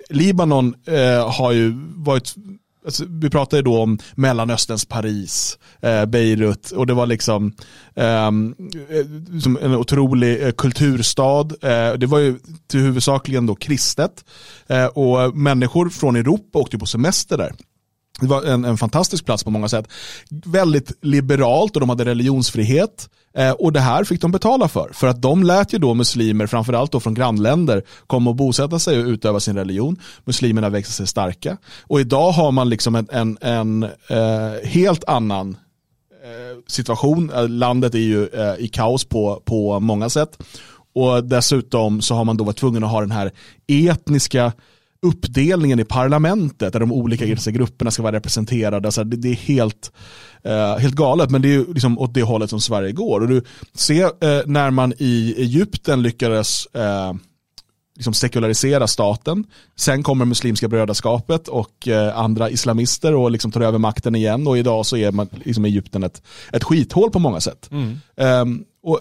[0.09, 2.35] Libanon eh, har ju varit
[2.85, 7.53] Alltså, vi pratade då om Mellanösterns Paris, eh, Beirut och det var liksom
[7.95, 8.55] ehm,
[8.89, 11.47] eh, en otrolig eh, kulturstad.
[11.61, 14.25] Eh, det var ju till huvudsakligen då kristet
[14.67, 17.51] eh, och människor från Europa åkte på semester där.
[18.21, 19.87] Det var en, en, fantastisk plats på många sätt.
[20.45, 23.09] Väldigt liberalt och de hade religionsfrihet.
[23.37, 24.89] Eh, och det här fick de betala för.
[24.93, 28.99] För att de lät ju då muslimer, framförallt då från grannländer, komma och bosätta sig
[28.99, 29.99] och utöva sin religion.
[30.25, 31.57] Muslimerna växte sig starka.
[31.81, 35.57] Och idag har man liksom en, en, en eh, helt annan
[36.23, 37.31] eh, situation.
[37.35, 40.37] Eh, landet är ju eh, i kaos på, på många sätt.
[40.93, 43.31] Och dessutom så har man då varit tvungen att ha den här
[43.67, 44.51] etniska
[45.01, 48.87] uppdelningen i parlamentet där de olika etniska grupperna ska vara representerade.
[48.87, 49.91] Alltså det, det är helt,
[50.47, 53.21] uh, helt galet men det är liksom åt det hållet som Sverige går.
[53.21, 53.43] Och du
[53.73, 57.13] ser uh, när man i Egypten lyckades uh,
[57.95, 59.43] liksom sekularisera staten.
[59.75, 64.85] Sen kommer muslimska brödraskapet och andra islamister och liksom tar över makten igen och idag
[64.85, 66.21] så är man, liksom Egypten ett,
[66.51, 67.69] ett skithål på många sätt.
[67.71, 67.99] Mm.
[68.15, 68.99] Um, och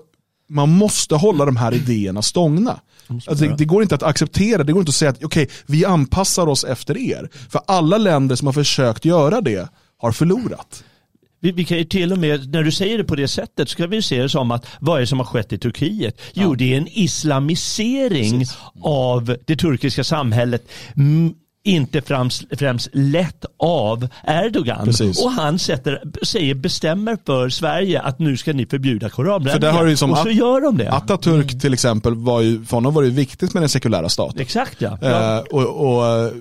[0.49, 2.81] man måste hålla de här idéerna stångna.
[3.09, 5.57] Alltså det, det, går inte att acceptera, det går inte att säga att okej, okay,
[5.67, 7.31] vi anpassar oss efter er.
[7.51, 9.69] För alla länder som har försökt göra det
[9.99, 10.85] har förlorat.
[11.41, 13.77] Vi, vi, kan ju till och med, när du säger det på det sättet så
[13.77, 16.21] kan vi se det som att vad är det som har skett i Turkiet?
[16.33, 16.55] Jo, ja.
[16.59, 18.59] det är en islamisering Precis.
[18.83, 20.69] av det turkiska samhället
[21.65, 24.85] inte främst, främst lett av Erdogan.
[24.85, 25.25] Precis.
[25.25, 30.11] Och han sätter, säger, bestämmer för Sverige att nu ska ni förbjuda koranbränningar.
[30.11, 30.91] och så gör de det.
[30.91, 31.61] Atatürk mm.
[31.61, 34.41] till exempel, var ju, för honom var det viktigt med den sekulära staten.
[34.41, 34.99] Exakt ja.
[35.03, 36.33] Eh, och, och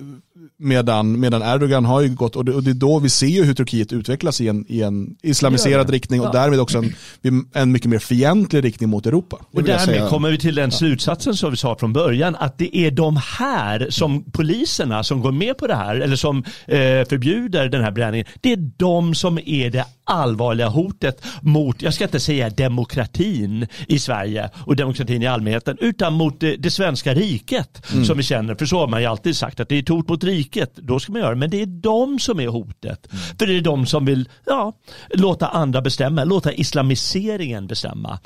[0.60, 3.44] Medan, medan Erdogan har ju gått, och det, och det är då vi ser ju
[3.44, 6.32] hur Turkiet utvecklas i en, i en islamiserad riktning och ja.
[6.32, 6.78] därmed också
[7.22, 9.38] en, en mycket mer fientlig riktning mot Europa.
[9.52, 12.90] Och därmed kommer vi till den slutsatsen som vi sa från början, att det är
[12.90, 16.74] de här som poliserna som går med på det här, eller som eh,
[17.08, 22.04] förbjuder den här bränningen, det är de som är det allvarliga hotet mot, jag ska
[22.04, 27.92] inte säga demokratin i Sverige och demokratin i allmänheten, utan mot det, det svenska riket
[27.92, 28.04] mm.
[28.04, 28.54] som vi känner.
[28.54, 31.00] För så har man ju alltid sagt att det är ett hot mot riket, då
[31.00, 31.36] ska man göra det.
[31.36, 33.12] Men det är de som är hotet.
[33.12, 33.22] Mm.
[33.38, 34.72] För det är de som vill ja,
[35.14, 38.18] låta andra bestämma, låta islamiseringen bestämma.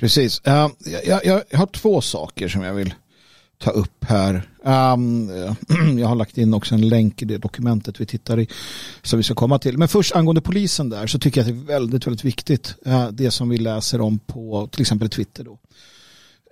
[0.00, 0.42] Precis.
[0.48, 0.68] Uh,
[1.06, 2.94] jag, jag, jag har två saker som jag vill
[3.58, 4.42] ta upp här.
[4.62, 5.30] Um,
[5.98, 8.48] jag har lagt in också en länk i det dokumentet vi tittar i
[9.02, 9.78] som vi ska komma till.
[9.78, 13.08] Men först angående polisen där så tycker jag att det är väldigt, väldigt viktigt uh,
[13.08, 15.58] det som vi läser om på till exempel Twitter då.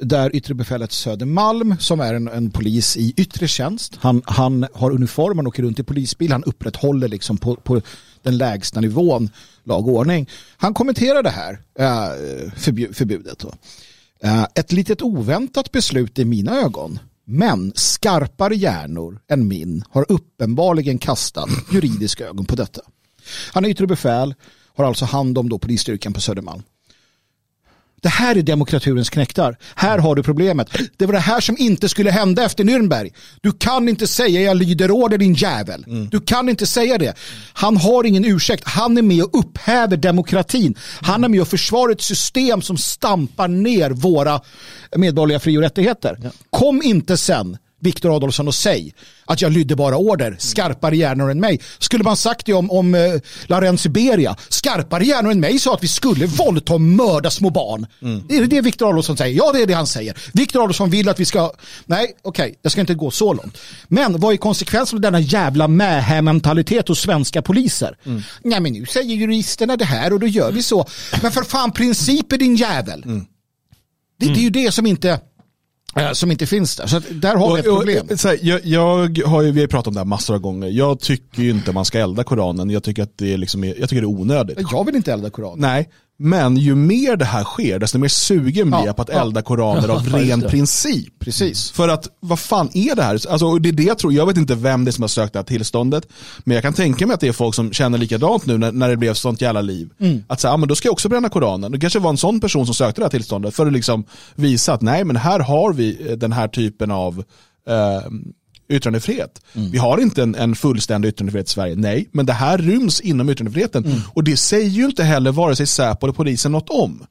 [0.00, 3.96] Där yttre befälet Södermalm som är en, en, polis i yttre tjänst.
[4.00, 7.80] Han, han har uniform, han åker runt i polisbil, han upprätthåller liksom på, på
[8.22, 9.30] den lägsta nivån
[9.64, 10.28] lag och ordning.
[10.56, 12.52] Han kommenterar det här uh,
[12.92, 13.38] förbudet.
[13.38, 13.48] Då.
[14.24, 16.98] Uh, ett litet oväntat beslut i mina ögon.
[17.30, 22.80] Men skarpare hjärnor än min har uppenbarligen kastat juridiska ögon på detta.
[23.52, 24.34] Han är yttre befäl,
[24.76, 26.62] har alltså hand om då polisstyrkan på Södermalm.
[28.00, 29.56] Det här är demokraturens knäktar.
[29.74, 30.70] Här har du problemet.
[30.96, 33.12] Det var det här som inte skulle hända efter Nürnberg.
[33.40, 35.84] Du kan inte säga jag lyder order din jävel.
[35.86, 36.08] Mm.
[36.08, 37.14] Du kan inte säga det.
[37.52, 38.62] Han har ingen ursäkt.
[38.66, 40.74] Han är med och upphäver demokratin.
[41.00, 44.40] Han är med och försvarar ett system som stampar ner våra
[44.96, 46.18] medborgerliga fri och rättigheter.
[46.22, 46.30] Ja.
[46.50, 51.40] Kom inte sen Viktor Adolfsson och säg att jag lydde bara order, skarpare hjärnor än
[51.40, 51.60] mig.
[51.78, 55.84] Skulle man sagt det om, om uh, Laurent Siberia, skarpare hjärnor än mig sa att
[55.84, 57.86] vi skulle våldta och mörda små barn.
[58.02, 58.22] Mm.
[58.28, 59.36] Är det det Viktor Adolfsson säger?
[59.36, 60.16] Ja, det är det han säger.
[60.32, 61.52] Viktor Adolfsson vill att vi ska...
[61.86, 63.58] Nej, okej, okay, jag ska inte gå så långt.
[63.88, 67.98] Men vad är konsekvensen av denna jävla mähä-mentalitet hos svenska poliser?
[68.04, 68.22] Mm.
[68.42, 70.86] Nej, men nu säger juristerna det här och då gör vi så.
[71.22, 73.02] Men för fan, principer din jävel.
[73.04, 73.26] Mm.
[74.20, 75.18] Det, det är ju det som inte Eh,
[76.12, 76.86] som inte finns där.
[76.86, 78.08] Så där har vi ett problem.
[78.24, 80.68] Här, jag, jag, har ju, vi har pratat om det här massor av gånger.
[80.68, 82.70] Jag tycker ju inte man ska elda Koranen.
[82.70, 84.58] Jag tycker att det är, liksom, jag tycker det är onödigt.
[84.72, 85.60] Jag vill inte elda Koranen.
[85.60, 85.88] Nej,
[86.20, 89.88] men ju mer det här sker, desto mer sugen blir jag på att elda koraner
[89.88, 91.18] av ren princip.
[91.18, 91.70] Precis.
[91.70, 93.30] För att, vad fan är det här?
[93.30, 95.32] Alltså, det är det jag tror, jag vet inte vem det är som har sökt
[95.32, 96.08] det här tillståndet,
[96.44, 98.88] men jag kan tänka mig att det är folk som känner likadant nu när, när
[98.88, 99.90] det blev sånt jävla liv.
[100.00, 100.24] Mm.
[100.28, 101.72] Att säga, ah, men då ska jag också bränna koranen.
[101.72, 104.04] Det kanske var en sån person som sökte det här tillståndet för att liksom
[104.34, 107.24] visa att nej, men här har vi den här typen av
[107.68, 108.10] eh,
[108.68, 109.42] yttrandefrihet.
[109.52, 113.30] Vi har inte en, en fullständig yttrandefrihet i Sverige, nej, men det här ryms inom
[113.30, 114.02] yttrandefriheten.
[114.14, 117.06] Och det säger ju inte heller vare sig Säpo eller polisen något om.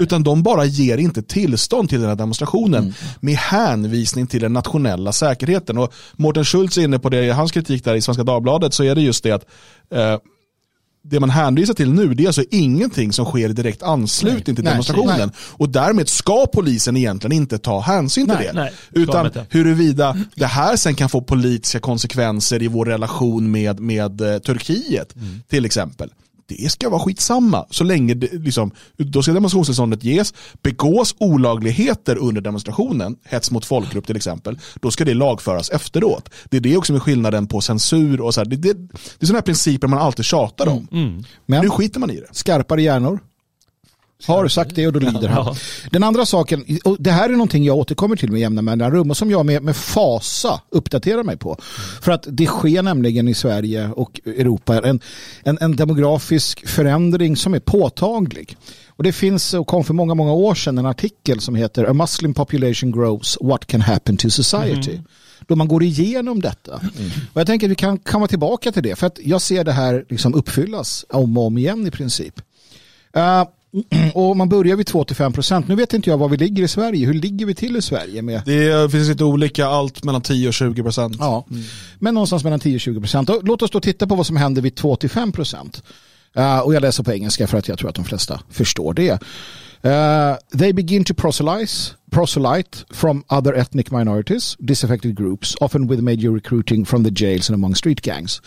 [0.00, 5.12] Utan de bara ger inte tillstånd till den här demonstrationen med hänvisning till den nationella
[5.12, 5.78] säkerheten.
[5.78, 8.84] Och Mårten Schultz är inne på det i hans kritik där i Svenska Dagbladet så
[8.84, 9.46] är det just det att
[9.90, 10.18] eh,
[11.08, 14.64] det man hänvisar till nu det är alltså ingenting som sker i direkt anslutning till
[14.64, 15.18] Nej, demonstrationen.
[15.18, 15.28] nej.
[15.38, 18.52] Och därmed ska polisen egentligen inte ta hänsyn till Nej, det.
[18.52, 19.46] nej, utan inte.
[19.50, 25.14] huruvida det här sen kan få politiska konsekvenser i vår relation med, med eh, Turkiet
[25.48, 26.10] till exempel.
[26.48, 30.34] Det ska vara skitsamma så länge det, liksom, då ska demonstrationstillståndet ges.
[30.62, 36.28] Begås olagligheter under demonstrationen, hets mot folkgrupp till exempel, då ska det lagföras efteråt.
[36.44, 38.44] Det är det också med skillnaden på censur och så här.
[38.46, 38.88] Det, det, det
[39.20, 40.88] är sådana här principer man alltid tjatar om.
[41.46, 42.28] Men Nu skiter man i det.
[42.32, 43.20] skarpare hjärnor.
[44.24, 45.54] Har sagt det och då lider han.
[45.90, 49.16] Den andra saken, och det här är någonting jag återkommer till med jämna mellanrum och
[49.16, 51.56] som jag med, med fasa uppdaterar mig på.
[52.02, 55.00] För att det sker nämligen i Sverige och Europa en,
[55.42, 58.56] en, en demografisk förändring som är påtaglig.
[58.88, 61.92] Och det finns och kom för många, många år sedan en artikel som heter A
[61.92, 64.98] Muslim population grows, what can happen to society?
[65.46, 66.80] Då man går igenom detta.
[67.32, 68.96] Och jag tänker att vi kan komma tillbaka till det.
[68.96, 72.40] För att jag ser det här liksom uppfyllas om och om igen i princip.
[73.12, 73.44] Eh,
[74.14, 75.68] och man börjar vid 2-5 procent.
[75.68, 77.06] Nu vet inte jag var vi ligger i Sverige.
[77.06, 78.22] Hur ligger vi till i Sverige?
[78.22, 81.16] Med, Det finns lite olika, allt mellan 10 och 20 procent.
[81.18, 81.46] ja,
[81.98, 83.30] Men någonstans mellan 10-20 procent.
[83.30, 85.82] Och Låt oss då titta på vad som händer vid 2-5 procent.
[86.36, 89.18] Eh, och jag läser på engelska för att jag tror att de flesta förstår det.
[89.82, 91.72] Eh, they begin to proselyte,
[92.10, 97.54] proselyte from other ethnic minorities, disaffected groups, often with major recruiting from the jails and
[97.54, 98.42] among street gangs.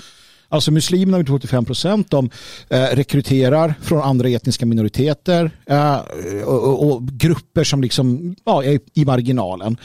[0.49, 2.29] Alltså muslimerna vid 25 procent, de
[2.69, 5.99] eh, rekryterar från andra etniska minoriteter eh,
[6.45, 9.77] och, och, och grupper som liksom ja, är i marginalen.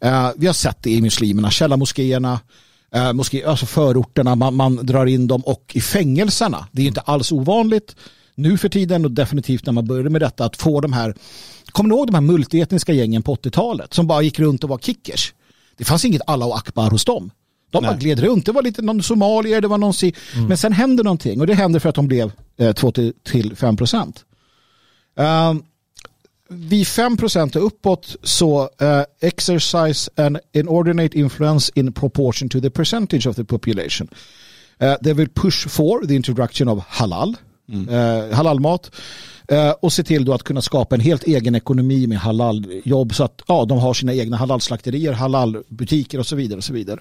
[0.00, 2.40] Eh, vi har sett det i muslimerna, källarmoskéerna,
[2.94, 6.66] eh, moské, alltså förorterna, man, man drar in dem och i fängelserna.
[6.72, 7.96] Det är inte alls ovanligt
[8.34, 11.14] nu för tiden och definitivt när man började med detta att få de här,
[11.72, 14.78] kommer ni ihåg de här multietniska gängen på 80-talet som bara gick runt och var
[14.78, 15.34] kickers?
[15.76, 17.30] Det fanns inget Allah och Akbar hos dem.
[17.70, 18.46] De bara gled runt.
[18.46, 20.14] Det var lite någon somalier, det var någon si.
[20.48, 24.24] Men sen hände någonting och det hände för att de blev eh, 2-5 procent.
[25.16, 25.62] Um,
[26.48, 32.70] vid 5 procent och uppåt så eh, exercise an inordinate influence in proportion to the
[32.70, 34.08] percentage of the population.
[34.82, 37.36] Uh, they will push for the introduction of halal,
[37.90, 38.90] eh, halalmat
[39.48, 43.24] eh, och se till då att kunna skapa en helt egen ekonomi med halaljobb så
[43.24, 46.58] att ja, de har sina egna halalslakterier, halalbutiker och så vidare.
[46.58, 47.00] Och så vidare.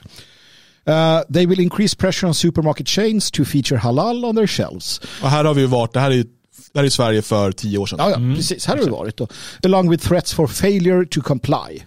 [0.88, 5.02] Uh, they will increase pressure on supermarket chains to feature halal on their shelves.
[5.22, 6.26] Och här har vi ju varit, det här är ju
[6.74, 8.00] det här är Sverige för tio år sedan.
[8.02, 8.66] Ja, ja precis.
[8.66, 9.18] Här har vi varit.
[9.18, 9.28] Då.
[9.64, 11.84] Along with threats for failure to comply.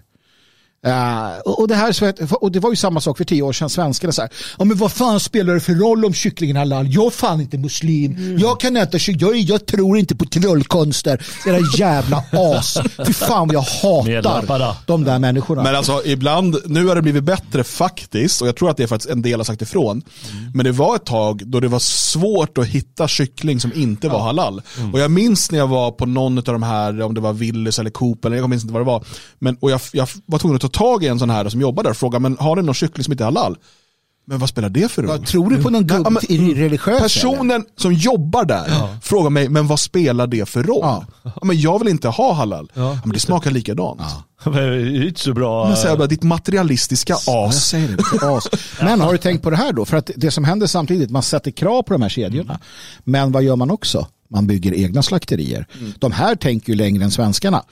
[0.87, 1.95] Uh, och, det här,
[2.45, 3.71] och det var ju samma sak för tio år sedan.
[3.71, 6.95] Svenskarna så här, ja men vad fan spelar det för roll om kycklingen är halal?
[6.95, 8.39] Jag är fan inte muslim.
[8.39, 9.31] Jag kan äta kyckling.
[9.31, 11.27] Jag, jag tror inte på trollkonster.
[11.47, 12.79] Era jävla as.
[13.07, 15.63] Fy fan vad jag hatar de där människorna.
[15.63, 18.87] Men alltså ibland, nu har det blivit bättre faktiskt och jag tror att det är
[18.87, 20.03] för att en del har sagt ifrån.
[20.55, 24.21] Men det var ett tag då det var svårt att hitta kyckling som inte var
[24.21, 24.63] halal.
[24.93, 27.79] Och jag minns när jag var på någon av de här, om det var Willys
[27.79, 29.05] eller Coop eller jag minns inte vad det var.
[29.39, 31.83] Men, och jag, jag var tvungen att ta tag i en sån här som jobbar
[31.83, 33.57] där och fråga, men har ni någon kyckling som inte är halal?
[34.27, 35.09] Men vad spelar det för roll?
[35.11, 37.01] Vad tror du på någon Ja, gubbe men- i religiös eller?
[37.01, 38.67] Personen som jobbar där
[39.03, 40.79] frågar mig, men vad spelar det för roll?
[40.83, 41.05] Ja.
[41.23, 41.33] Ja.
[41.43, 42.71] men jag vill inte ha halal.
[42.75, 44.01] Ja, men det smakar likadant.
[44.45, 45.69] Det är inte så bra.
[45.69, 47.65] Men säger bara, ditt materialistiska as.
[47.69, 48.49] säger det, as.
[48.81, 49.85] Men har du tänkt på det här då?
[49.85, 52.61] För att det som händer samtidigt, man sätter krav på de här kedjorna.
[53.05, 54.07] Men vad gör man också?
[54.31, 55.67] Man bygger egna slakterier.
[55.99, 57.63] De här tänker ju längre än svenskarna.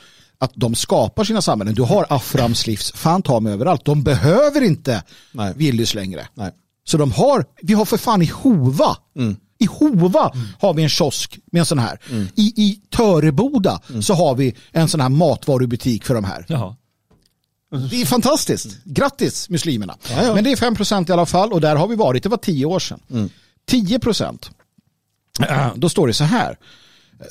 [0.41, 1.75] Att de skapar sina samhällen.
[1.75, 3.85] Du har Aframs livs, fan ta mig överallt.
[3.85, 5.53] De behöver inte Nej.
[5.57, 6.29] Willys längre.
[6.35, 6.51] Nej.
[6.85, 8.97] Så de har, vi har för fan i Hova.
[9.59, 11.99] I Hova har vi en kiosk med en sån här.
[12.35, 16.45] I, I Töreboda så har vi en sån här matvarubutik för de här.
[16.49, 16.77] Jaha.
[17.91, 18.85] Det är fantastiskt.
[18.85, 19.97] Grattis muslimerna.
[20.35, 22.23] Men det är 5% i alla fall och där har vi varit.
[22.23, 23.31] Det var 10 år sedan.
[23.71, 24.51] 10%
[25.49, 26.59] äh, då står det så här.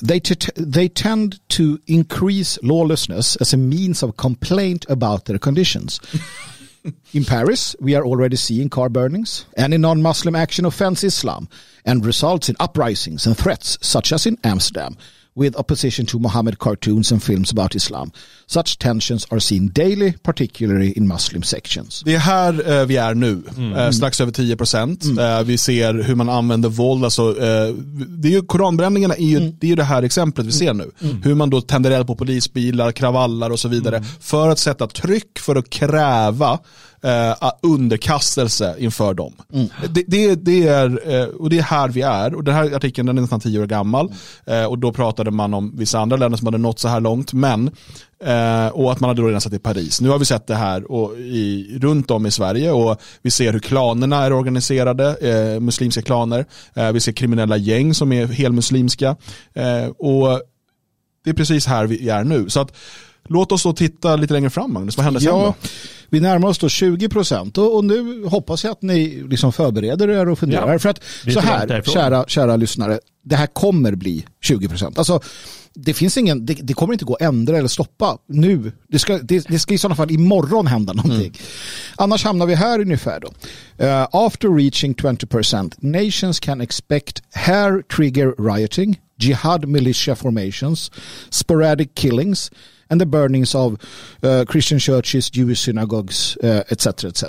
[0.02, 6.00] They, t- they tend to increase lawlessness as a means of complaint about their conditions.
[7.12, 9.46] In Paris, we are already seeing car burnings.
[9.56, 11.48] Any non-Muslim action offends Islam
[11.84, 14.96] and results in uprisings and threats, such as in Amsterdam,
[15.38, 18.10] with opposition to Mohammed cartoons and films about Islam.
[18.46, 22.02] Such tensions are seen daily, particularly in Muslim sections.
[22.04, 23.42] Det är här eh, vi är nu,
[23.76, 25.18] eh, strax över 10%.
[25.18, 27.04] Eh, vi ser hur man använder våld.
[27.04, 27.74] Alltså, eh,
[28.08, 30.90] det är ju, koranbränningarna är ju, det är ju det här exemplet vi ser nu.
[31.22, 34.04] Hur man då tänder eld på polisbilar, kravallar och så vidare.
[34.20, 36.58] För att sätta tryck, för att kräva
[37.02, 39.32] eh, underkastelse inför dem.
[39.52, 39.68] Mm.
[39.90, 42.34] Det, det, det, är, eh, och det är här vi är.
[42.34, 44.12] Och den här artikeln den är nästan tio år gammal.
[44.46, 47.32] Eh, och då pratade man om vissa andra länder som hade nått så här långt.
[47.32, 47.70] Men
[48.24, 50.00] Eh, och att man hade då redan sett i Paris.
[50.00, 53.52] Nu har vi sett det här och i, runt om i Sverige och vi ser
[53.52, 56.46] hur klanerna är organiserade, eh, muslimska klaner.
[56.74, 59.16] Eh, vi ser kriminella gäng som är helmuslimska.
[59.54, 60.40] Eh, och
[61.24, 62.50] det är precis här vi är nu.
[62.50, 62.72] Så att
[63.30, 65.68] Låt oss då titta lite längre fram Magnus, vad händer sen ja, då?
[66.10, 70.08] Vi närmar oss då 20 procent och, och, nu hoppas jag att ni liksom förbereder
[70.08, 70.72] er och funderar.
[70.72, 71.02] Ja, För att
[71.32, 74.98] så här, kära, kära lyssnare, det här kommer bli 20 procent.
[74.98, 75.20] Alltså,
[75.74, 78.72] det, finns ingen, det, det, kommer inte gå att ändra eller stoppa nu.
[78.88, 81.20] Det ska, det, det ska i sådana fall imorgon hända någonting.
[81.20, 81.32] Mm.
[81.96, 83.28] Annars hamnar vi här ungefär då.
[83.84, 90.90] Uh, after reaching 20% nations can expect hair trigger rioting, jihad militia formations,
[91.30, 92.50] sporadic killings
[92.88, 96.86] and the burnings of uh, Christian churches, Jewish synagogues uh, etc.
[97.04, 97.24] etc.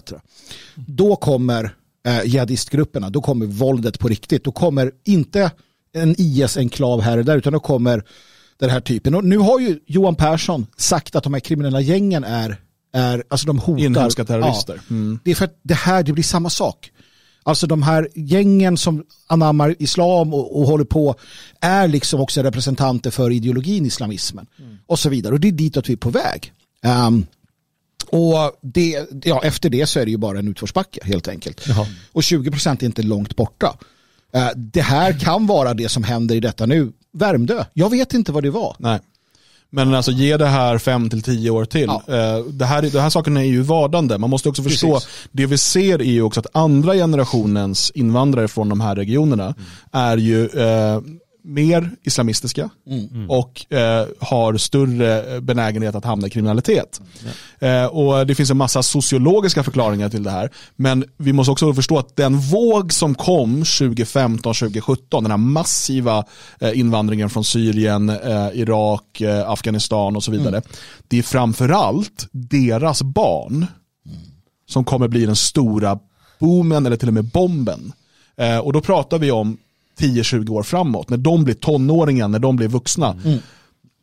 [0.76, 1.64] Då kommer
[2.08, 4.44] uh, jihadistgrupperna, då kommer våldet på riktigt.
[4.44, 5.52] Då kommer inte
[5.94, 8.04] en IS-enklav här och där utan då kommer
[8.60, 9.16] den här typen.
[9.16, 12.58] Och nu har ju Johan Persson sagt att de här kriminella gängen är,
[12.94, 13.84] är alltså de hotar.
[13.84, 14.74] Inhemska terrorister.
[14.88, 15.20] Ja, mm.
[15.24, 16.92] Det är för att det här, det blir samma sak.
[17.50, 21.16] Alltså de här gängen som anammar islam och, och håller på
[21.62, 24.78] är liksom också representanter för ideologin islamismen mm.
[24.86, 25.34] och så vidare.
[25.34, 26.54] Och det är ditåt vi är på väg.
[27.08, 27.26] Um,
[28.10, 31.68] och det, ja, efter det så är det ju bara en utförsbacke helt enkelt.
[31.68, 31.88] Jaha.
[32.12, 33.78] Och 20 procent är inte långt borta.
[34.36, 36.92] Uh, det här kan vara det som händer i detta nu.
[37.12, 38.76] Värmdö, jag vet inte vad det var.
[38.80, 39.00] Nej.
[39.72, 41.88] Men alltså ge det här fem till tio år till.
[41.88, 42.04] Ja.
[42.08, 44.18] Eh, det, här, det här sakerna är ju vardande.
[44.18, 45.10] Man måste också förstå, Precis.
[45.32, 49.56] det vi ser är ju också att andra generationens invandrare från de här regionerna mm.
[49.92, 51.02] är ju eh,
[51.44, 53.30] mer islamistiska mm.
[53.30, 57.02] och eh, har större benägenhet att hamna i kriminalitet.
[57.60, 57.84] Mm.
[57.84, 60.50] Eh, och Det finns en massa sociologiska förklaringar till det här.
[60.76, 66.26] Men vi måste också förstå att den våg som kom 2015-2017, den här massiva
[66.60, 70.58] eh, invandringen från Syrien, eh, Irak, eh, Afghanistan och så vidare.
[70.58, 70.64] Mm.
[71.08, 73.66] Det är framförallt deras barn
[74.70, 76.00] som kommer bli den stora
[76.40, 77.94] boomen eller till och med bomben.
[78.38, 79.58] Eh, och då pratar vi om
[80.00, 83.18] 10-20 år framåt, när de blir tonåringar, när de blir vuxna.
[83.26, 83.40] Mm.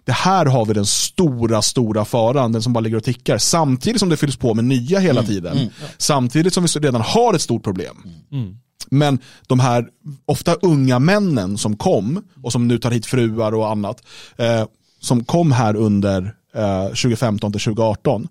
[0.05, 3.39] Det här har vi den stora, stora faran, den som bara ligger och tickar.
[3.39, 5.33] Samtidigt som det fylls på med nya hela mm.
[5.33, 5.59] tiden.
[5.59, 5.69] Mm.
[5.99, 7.97] Samtidigt som vi redan har ett stort problem.
[8.33, 8.57] Mm.
[8.91, 9.89] Men de här
[10.27, 14.03] ofta unga männen som kom och som nu tar hit fruar och annat,
[14.37, 14.65] eh,
[15.01, 18.29] som kom här under eh, 2015 till 2018,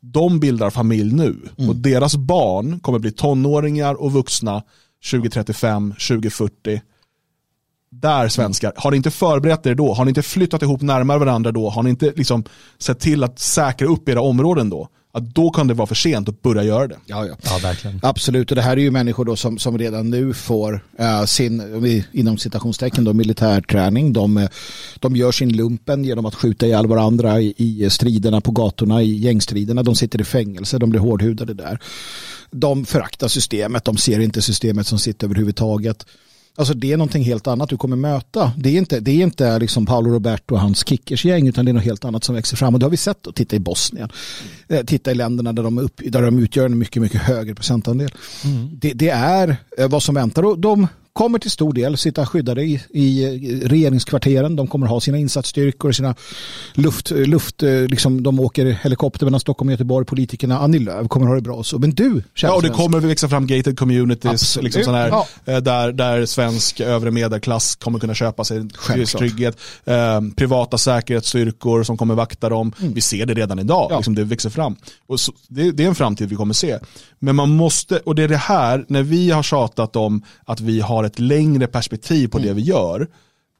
[0.00, 1.36] de bildar familj nu.
[1.58, 1.70] Mm.
[1.70, 4.62] Och deras barn kommer bli tonåringar och vuxna
[5.10, 6.80] 2035, 2040
[7.92, 9.92] där svenskar, har ni inte förberett er då?
[9.92, 11.68] Har ni inte flyttat ihop närmare varandra då?
[11.68, 12.44] Har ni inte liksom
[12.78, 14.88] sett till att säkra upp era områden då?
[15.14, 16.96] Att då kan det vara för sent att börja göra det.
[17.06, 17.36] Ja, ja.
[17.42, 18.00] ja verkligen.
[18.02, 22.04] Absolut, och det här är ju människor då som, som redan nu får uh, sin,
[22.12, 24.12] inom citationstecken, då, militärträning.
[24.12, 24.48] De, eh,
[25.00, 29.18] de gör sin lumpen genom att skjuta ihjäl varandra i, i striderna på gatorna, i
[29.18, 29.82] gängstriderna.
[29.82, 31.78] De sitter i fängelse, de blir hårdhudade där.
[32.50, 36.06] De föraktar systemet, de ser inte systemet som sitter överhuvudtaget.
[36.56, 38.52] Alltså det är någonting helt annat du kommer möta.
[38.56, 41.72] Det är inte, det är inte liksom Paolo Roberto och hans kickersgäng utan det är
[41.72, 42.74] något helt annat som växer fram.
[42.74, 43.22] Och det har vi sett.
[43.22, 43.32] Då.
[43.32, 44.08] Titta i Bosnien.
[44.68, 44.86] Mm.
[44.86, 48.10] Titta i länderna där de, upp, där de utgör en mycket, mycket högre procentandel.
[48.44, 48.70] Mm.
[48.72, 50.42] Det, det, är eh, vad som väntar.
[50.42, 53.26] Och de kommer till stor del sitta skyddade i, i
[53.64, 54.56] regeringskvarteren.
[54.56, 56.14] De kommer ha sina insatsstyrkor, sina
[56.74, 60.06] luft, luft liksom, de åker helikopter mellan Stockholm och Göteborg.
[60.06, 61.62] Politikerna, Annie Lööf kommer ha det bra.
[61.62, 61.78] Så.
[61.78, 65.26] Men du, Ja, och det kommer växa fram gated communities, liksom sån här, ja.
[65.44, 68.68] Eh, där, där svensk övre medelklass kommer kunna köpa sig
[69.18, 69.58] trygghet.
[69.84, 72.72] Eh, privata säkerhetsstyrkor som kommer vakta dem.
[72.80, 72.92] Mm.
[72.92, 73.96] Vi ser det redan idag, ja.
[73.96, 74.76] liksom det växer fram.
[75.06, 76.78] Och så, det, det är en framtid vi kommer se.
[77.18, 80.80] Men man måste, och det är det här, när vi har tjatat om att vi
[80.80, 82.48] har ett längre perspektiv på mm.
[82.48, 83.08] det vi gör,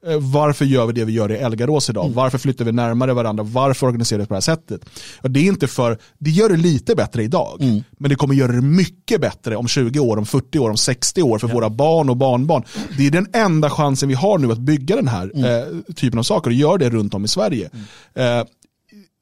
[0.07, 2.05] eh, varför gör vi det vi gör i Elgarås idag?
[2.05, 2.15] Mm.
[2.15, 3.43] Varför flyttar vi närmare varandra?
[3.43, 4.81] Varför organiserar vi på det här sättet?
[5.21, 7.83] Och det är inte för, det gör det lite bättre idag, mm.
[7.97, 11.21] men det kommer göra det mycket bättre om 20 år, om 40 år, om 60
[11.21, 11.53] år för ja.
[11.53, 12.63] våra barn och barnbarn.
[12.97, 15.43] Det är den enda chansen vi har nu att bygga den här mm.
[15.43, 17.69] eh, typen av saker och gör det runt om i Sverige.
[18.13, 18.39] Mm.
[18.39, 18.45] Eh,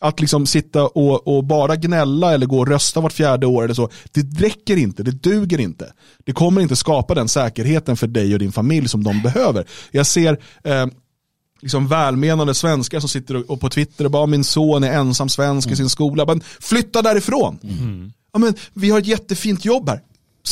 [0.02, 3.74] att liksom sitta och, och, bara gnälla eller gå och rösta vart fjärde år eller
[3.74, 5.94] så, det räcker inte, det duger inte.
[6.26, 9.66] Det kommer inte skapa den säkerheten för dig och din familj som de behöver.
[9.92, 10.86] Jag ser eh,
[11.62, 15.68] liksom välmenande svenskar som sitter och, på Twitter och bara min son är ensam svensk
[15.68, 15.74] mm.
[15.74, 16.26] i sin skola.
[16.26, 17.60] Men flytta därifrån.
[17.64, 18.14] Mm.
[18.34, 20.02] Ja, men, vi har ett jättefint jobb här.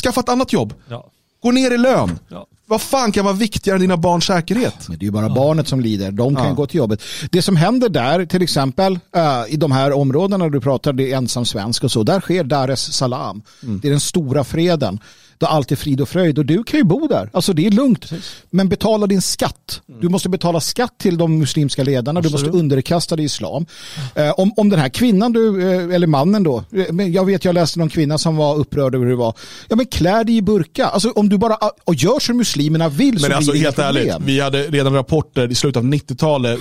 [0.02, 0.74] Skaffa ett annat jobb.
[0.88, 1.10] Ja.
[1.42, 2.18] Gå ner i lön.
[2.28, 2.46] Ja.
[2.70, 4.88] Vad fan kan vara viktigare än dina barns säkerhet?
[4.88, 6.10] Men det är ju bara barnet som lider.
[6.10, 6.52] De kan Ja.
[6.52, 7.02] gå till jobbet.
[7.30, 11.16] Det som händer där, till exempel eh, i de här områdena du pratar, det är
[11.16, 13.42] ensam svensk och så, där sker Dar es Salaam.
[13.60, 14.98] Det är den stora freden.
[15.40, 17.30] Då allt är frid och fröjd och du kan ju bo där.
[17.32, 18.10] Alltså det är lugnt.
[18.50, 19.80] Men betala din skatt.
[20.00, 22.20] Du måste betala skatt till de muslimska ledarna.
[22.20, 23.66] Du måste underkasta dig islam.
[24.14, 27.54] Eh, om, om den här kvinnan, du, eh, eller mannen då, eh, jag vet jag
[27.54, 29.34] läste någon kvinna som var upprörd över hur det var.
[29.68, 30.86] Ja men klä dig i burka.
[30.86, 33.78] Alltså om du bara och gör som muslimerna vill så Men alltså blir det helt
[33.78, 34.22] inga ärligt, problem.
[34.26, 36.58] vi hade redan rapporter i slutet av 90-talet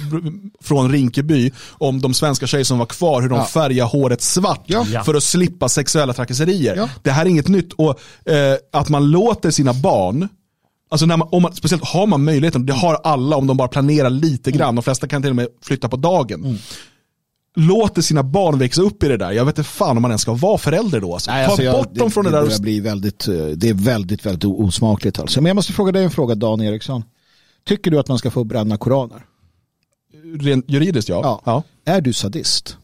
[0.63, 3.45] från Rinkeby om de svenska tjejer som var kvar, hur de Ja.
[3.45, 4.63] färgar håret svart.
[4.65, 4.85] Ja.
[5.05, 6.75] för att slippa sexuella trakasserier.
[6.75, 6.89] Ja.
[7.03, 7.99] Det här är inget nytt och
[8.31, 10.27] eh, att man låter sina barn
[10.91, 13.67] Alltså när man, om man, speciellt har man möjligheten, det har alla om de bara
[13.67, 16.43] planerar lite grann, de flesta kan till och med flytta på dagen.
[16.45, 16.57] Mm.
[17.55, 20.21] Låter sina barn växa upp i det där, jag vet inte fan om man ens
[20.21, 21.13] ska vara förälder då.
[21.13, 21.31] Alltså.
[21.31, 22.41] Nej, Ta alltså jag- bort dem från det, där.
[22.41, 25.19] börjar och- bli väldigt, eh, det är väldigt, väldigt osmakligt.
[25.19, 25.41] Alltså.
[25.41, 27.03] Men jag måste fråga dig en fråga, Dan Eriksson.
[27.67, 29.25] Tycker du att man ska få bränna koraner?
[30.39, 31.41] Rent juridiskt ja.
[31.45, 31.63] Ja.
[31.85, 32.77] Är du sadist?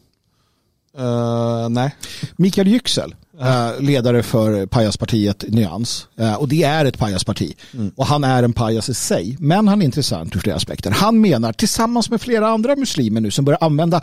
[0.98, 1.94] Eh, nej.
[2.36, 6.06] Mikael Yüksel, eh, ledare för pajaspartiet Nyans.
[6.18, 7.54] eh, Och det är ett pajasparti.
[7.96, 9.36] Och han är en pajas i sig.
[9.40, 10.90] Men han är intressant ur flera aspekter.
[10.90, 14.00] Han menar, tillsammans med flera andra muslimer nu som börjar använda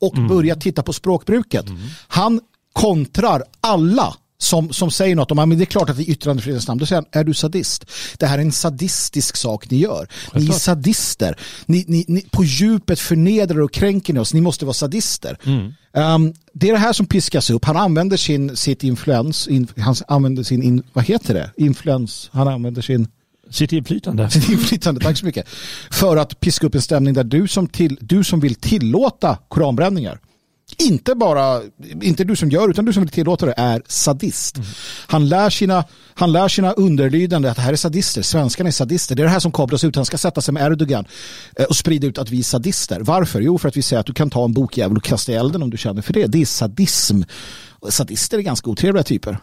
[0.00, 1.66] och börjar titta på språkbruket.
[2.08, 2.40] Han
[2.72, 6.78] kontrar alla som, som säger något om att det är klart att är yttrandefrihetens namn.
[6.78, 7.84] Då säger han, är du sadist?
[8.18, 10.08] Det här är en sadistisk sak ni gör.
[10.34, 11.36] Ni är sadister.
[11.66, 14.34] Ni, ni, ni på djupet förnedrar och kränker ni oss.
[14.34, 15.38] Ni måste vara sadister.
[15.92, 17.64] Um, det är det här som piskas upp.
[17.64, 21.50] Han använder sin, sitt influens, in, han använder sin, in, vad heter det?
[21.56, 23.08] Influens, han använder sin
[23.50, 24.30] Sitt inflytande.
[24.30, 25.48] sitt inflytande, tack så mycket.
[25.90, 30.18] För att piska upp en stämning där du som, till, du som vill tillåta koranbränningar
[30.78, 31.60] inte bara,
[32.02, 34.58] inte du som gör utan du som vill tillåta det är sadist.
[35.06, 39.14] Han, lär sina, han lär sina underlydande att det här är sadister, svenskarna är sadister.
[39.14, 39.96] Det är det här som kablas ut.
[39.96, 41.06] Han ska sätta sig med Erdogan
[41.56, 43.00] eh, och sprida ut att vi är sadister.
[43.00, 43.40] Varför?
[43.40, 45.62] Jo, för att vi säger att du kan ta en bokjävel och kasta i elden
[45.62, 46.26] om du känner för det.
[46.26, 47.22] Det är sadism.
[47.88, 49.38] Sadister är ganska otrevliga typer.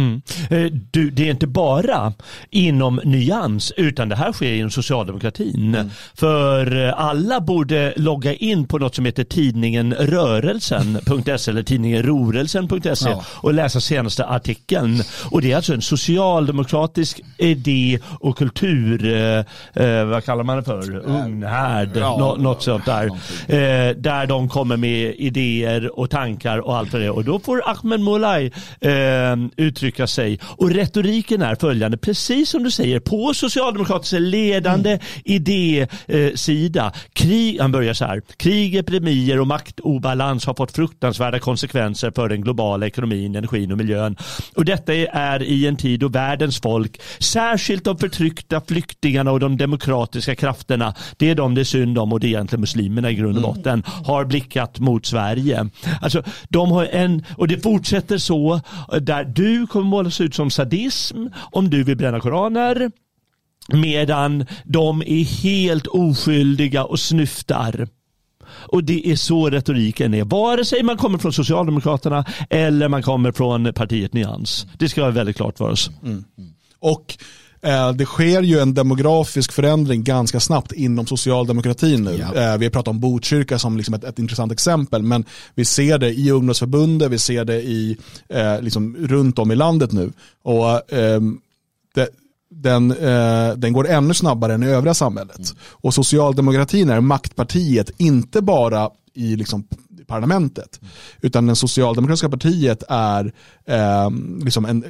[0.00, 0.22] Mm.
[0.50, 2.12] Eh, Du, det är inte bara
[2.50, 5.90] inom nyans utan det här sker inom socialdemokratin.
[6.14, 13.10] För eh, alla borde logga in på något som heter tidningen rörelsen.se eller tidningen rorelsen.se
[13.10, 13.24] Ja.
[13.28, 15.02] och läsa senaste artikeln.
[15.30, 20.62] Och det är alltså en socialdemokratisk idé och kultur, eh, eh, vad kallar man det
[20.62, 20.96] för?
[20.96, 22.16] Unghärd, Ja.
[22.18, 23.06] nå- något sånt där.
[23.48, 27.10] Eh, där de kommer med idéer och tankar och allt vad det.
[27.10, 30.38] Och då får Ahmed Molay eh, uttrycka sig.
[30.42, 36.92] Och retoriken är följande, precis som du säger, på socialdemokratiska ledande idésida.
[37.12, 42.40] Krig, han börjar så här, krig, epidemier och maktobalans har fått fruktansvärda konsekvenser för den
[42.40, 44.16] globala ekonomin, energin och miljön.
[44.56, 49.56] Och detta är i en tid då världens folk, särskilt de förtryckta flyktingarna och de
[49.56, 53.14] demokratiska krafterna, det är de det är synd om och det är egentligen muslimerna i
[53.14, 55.68] grund och botten, har blickat mot Sverige.
[56.00, 58.60] Alltså, de har en, och det fortsätter så,
[59.00, 62.90] där du kommer målas ut som sadism om du vill bränna koraner,
[63.68, 67.88] medan de är helt oskyldiga och snyftar.
[68.46, 70.24] Och det är så retoriken är.
[70.24, 74.66] Vare sig man kommer från Socialdemokraterna eller man kommer från partiet Nyans.
[74.78, 75.90] Det ska vara väldigt klart för oss.
[76.02, 76.24] Mm.
[76.78, 77.18] Och
[77.94, 82.16] det sker ju en demografisk förändring ganska snabbt inom socialdemokratin nu.
[82.16, 82.52] Ja.
[82.52, 85.98] Eh, vi har pratat om Botkyrka som liksom ett, ett intressant exempel, men vi ser
[85.98, 87.96] det i ungdomsförbundet, vi ser det i,
[88.28, 90.12] eh, liksom runt om i landet nu.
[90.42, 91.40] Och ehm,
[91.94, 92.08] det,
[92.50, 95.54] den, eh, den går ännu snabbare än i övriga samhället.
[95.60, 99.64] Och socialdemokratin är maktpartiet, inte bara i liksom
[100.06, 100.80] parlamentet,
[101.20, 103.32] utan det socialdemokratiska partiet är
[103.66, 104.10] eh,
[104.44, 104.84] liksom en,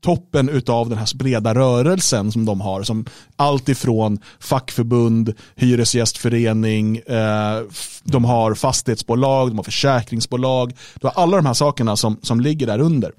[0.00, 2.82] toppen utav den här breda rörelsen som de har.
[2.82, 3.04] Som
[3.36, 7.60] allt ifrån fackförbund, hyresgästförening, eh,
[8.04, 10.72] de har fastighetsbolag, de har försäkringsbolag.
[11.00, 13.12] Du har alla de här sakerna som, som ligger där under.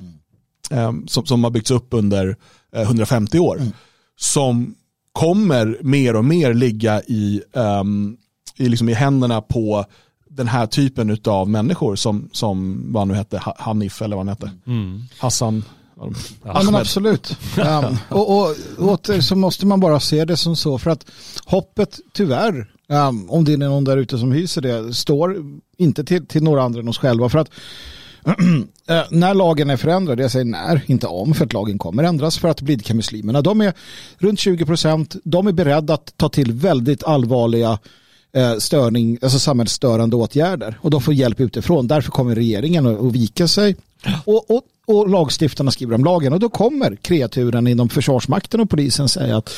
[0.72, 2.36] Eh, som, som har byggts upp under
[2.76, 3.62] eh, 150 år.
[4.20, 4.76] Som
[5.12, 8.18] kommer mer och mer ligga i, ehm,
[8.58, 9.86] i, liksom i händerna på
[10.30, 14.26] den här typen av människor som, som vad han nu hette, Ha- Hanif eller vad
[14.28, 14.52] han hette.
[15.20, 15.64] Hassan.
[16.44, 17.38] Ja, men absolut.
[17.58, 20.78] Ja, och, och åter så måste man bara se det som så.
[20.78, 21.06] För att
[21.46, 25.36] hoppet tyvärr, ja, om det är någon där ute som hyser det, står
[25.78, 27.30] inte till, till några andra än oss själva.
[27.30, 27.50] För att
[28.88, 32.38] eh, när lagen är förändrad, jag säger när, inte om, för att lagen kommer ändras
[32.38, 33.42] för att blidka muslimerna.
[33.42, 33.74] De är
[34.18, 37.80] runt 20 procent, de är beredda att ta till väldigt allvarliga
[38.34, 41.88] eh, störning, alltså samhällsstörande åtgärder och de får hjälp utifrån.
[41.88, 43.76] Därför kommer regeringen att, att vika sig.
[44.26, 49.10] Och, och, och lagstiftarna skriver om lagen och då kommer kreaturen inom försvarsmakten och polisen
[49.10, 49.54] säga att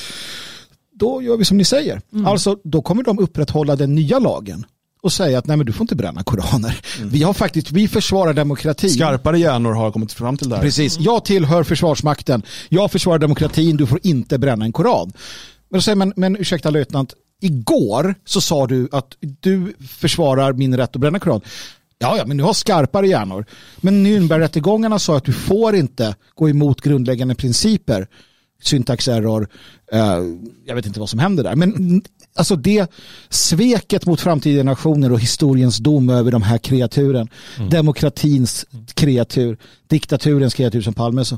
[0.93, 2.01] då gör vi som ni säger.
[2.13, 2.25] Mm.
[2.25, 4.65] Alltså då kommer de upprätthålla den nya lagen
[5.01, 6.79] och säga att nej men du får inte bränna koraner.
[6.97, 7.09] Mm.
[7.09, 8.89] Vi har faktiskt, vi försvarar demokratin.
[8.89, 10.63] Skarpare hjärnor har kommit fram till det här.
[10.63, 12.41] Precis, jag tillhör försvarsmakten.
[12.69, 15.11] Jag försvarar demokratin, du får inte bränna en koran.
[15.69, 20.77] Men då säger man, men ursäkta löjtnant, igår så sa du att du försvarar min
[20.77, 21.41] rätt att bränna koran.
[21.99, 23.45] Ja, ja, men du har skarpare hjärnor.
[23.77, 28.07] Men Nürnbergrättegångarna sa att du får inte gå emot grundläggande principer.
[28.63, 29.47] Syntaxerror,
[29.91, 30.17] eh,
[30.65, 31.55] jag vet inte vad som händer där.
[31.55, 32.01] Men
[32.35, 32.91] alltså det
[33.29, 37.69] sveket mot framtida generationer och historiens dom över de här kreaturen, mm.
[37.69, 41.37] demokratins kreatur, diktaturens kreatur som Palme så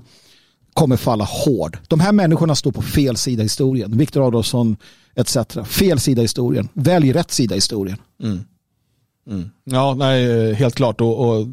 [0.73, 1.77] kommer falla hård.
[1.87, 3.97] De här människorna står på fel sida i historien.
[3.97, 4.77] Viktor Adolfsson
[5.15, 5.37] etc.
[5.65, 6.69] Fel sida i historien.
[6.73, 7.97] Välj rätt sida i historien.
[8.23, 8.43] Mm.
[9.27, 9.49] Mm.
[9.63, 11.01] Ja, nej, helt klart.
[11.01, 11.47] Och, och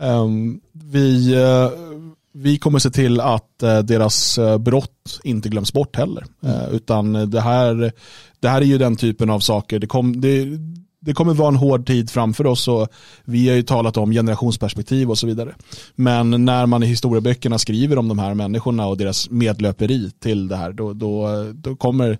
[0.00, 1.70] um, vi, uh,
[2.32, 6.24] vi kommer se till att uh, deras uh, brott inte glöms bort heller.
[6.42, 6.72] Mm.
[6.72, 7.92] utan det här,
[8.40, 9.78] det här är ju den typen av saker.
[9.78, 10.46] Det, kom, det,
[11.00, 12.88] det kommer vara en hård tid framför oss och
[13.24, 15.54] vi har ju talat om generationsperspektiv och så vidare.
[15.94, 20.56] Men när man i historieböckerna skriver om de här människorna och deras medlöperi till det
[20.56, 22.18] här, då, då, då kommer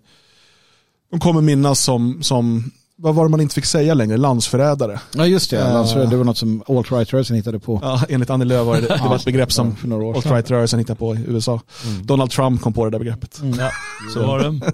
[1.11, 4.16] de kommer minnas som, som vad var det man inte fick säga längre?
[4.16, 5.01] Landsförrädare.
[5.14, 7.80] Ja just det, landsförrädare, det var något som alt-right-rörelsen hittade på.
[7.82, 9.66] Ja, enligt Annie Lööf var det, det var ett begrepp som
[10.14, 11.61] alt-right-rörelsen hittade på i USA.
[11.86, 12.07] Mm.
[12.07, 13.40] Donald Trump kom på det där begreppet.
[13.42, 13.59] Mm.
[13.59, 13.70] Ja,
[14.14, 14.61] så var det.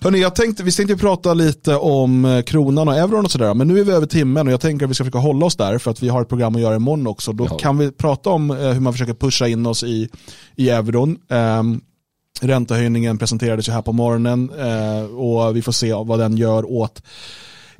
[0.00, 3.68] Hörrni, jag tänkte, vi tänkte prata lite om eh, kronan och euron och sådär, men
[3.68, 5.78] nu är vi över timmen och jag tänker att vi ska försöka hålla oss där
[5.78, 7.32] för att vi har ett program att göra imorgon också.
[7.32, 7.58] Då ja.
[7.58, 10.08] kan vi prata om eh, hur man försöker pusha in oss i,
[10.56, 11.16] i euron.
[11.28, 11.80] Um,
[12.42, 17.02] Räntehöjningen presenterades ju här på morgonen eh, och vi får se vad den gör åt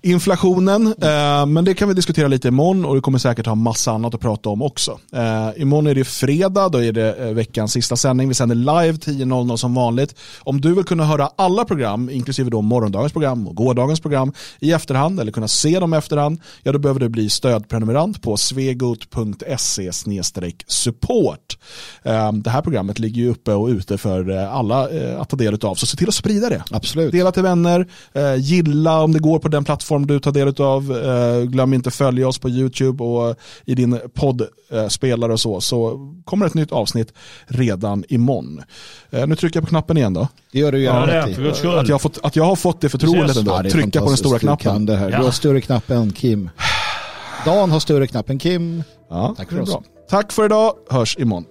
[0.03, 0.87] inflationen.
[0.87, 4.15] Eh, men det kan vi diskutera lite imorgon och vi kommer säkert ha massa annat
[4.15, 4.99] att prata om också.
[5.13, 8.29] Eh, imorgon är det fredag, då är det eh, veckans sista sändning.
[8.29, 10.15] Vi sänder live 10.00 som vanligt.
[10.41, 14.73] Om du vill kunna höra alla program, inklusive då morgondagens program och gårdagens program i
[14.73, 19.93] efterhand eller kunna se dem i efterhand, ja då behöver du bli stödprenumerant på svegot.se
[20.67, 21.59] support.
[22.03, 25.37] Eh, det här programmet ligger ju uppe och ute för eh, alla eh, att ta
[25.37, 26.65] del av, så se till att sprida det.
[26.71, 27.13] Absolut.
[27.13, 27.87] Dela till vänner,
[28.39, 30.97] gilla om det går på den plattformen plattform du tar del av.
[31.07, 35.61] Eh, glöm inte att följa oss på YouTube och i din poddspelare och så.
[35.61, 37.13] Så kommer ett nytt avsnitt
[37.47, 38.63] redan imorgon.
[39.11, 40.29] Eh, nu trycker jag på knappen igen då.
[40.53, 43.37] Det gör du gärna ja, Att jag, har fått, att jag har fått det förtroendet
[43.37, 43.61] ändå.
[43.65, 44.87] Ja, trycka på den stora knappen.
[44.87, 46.51] Du, du har större knapp än Kim.
[47.45, 48.83] Dan har större knapp än Kim.
[49.11, 49.71] Ja, Tack för oss.
[49.71, 49.83] Bra.
[50.11, 50.73] Tack för idag.
[50.91, 51.45] Hörs imorgon.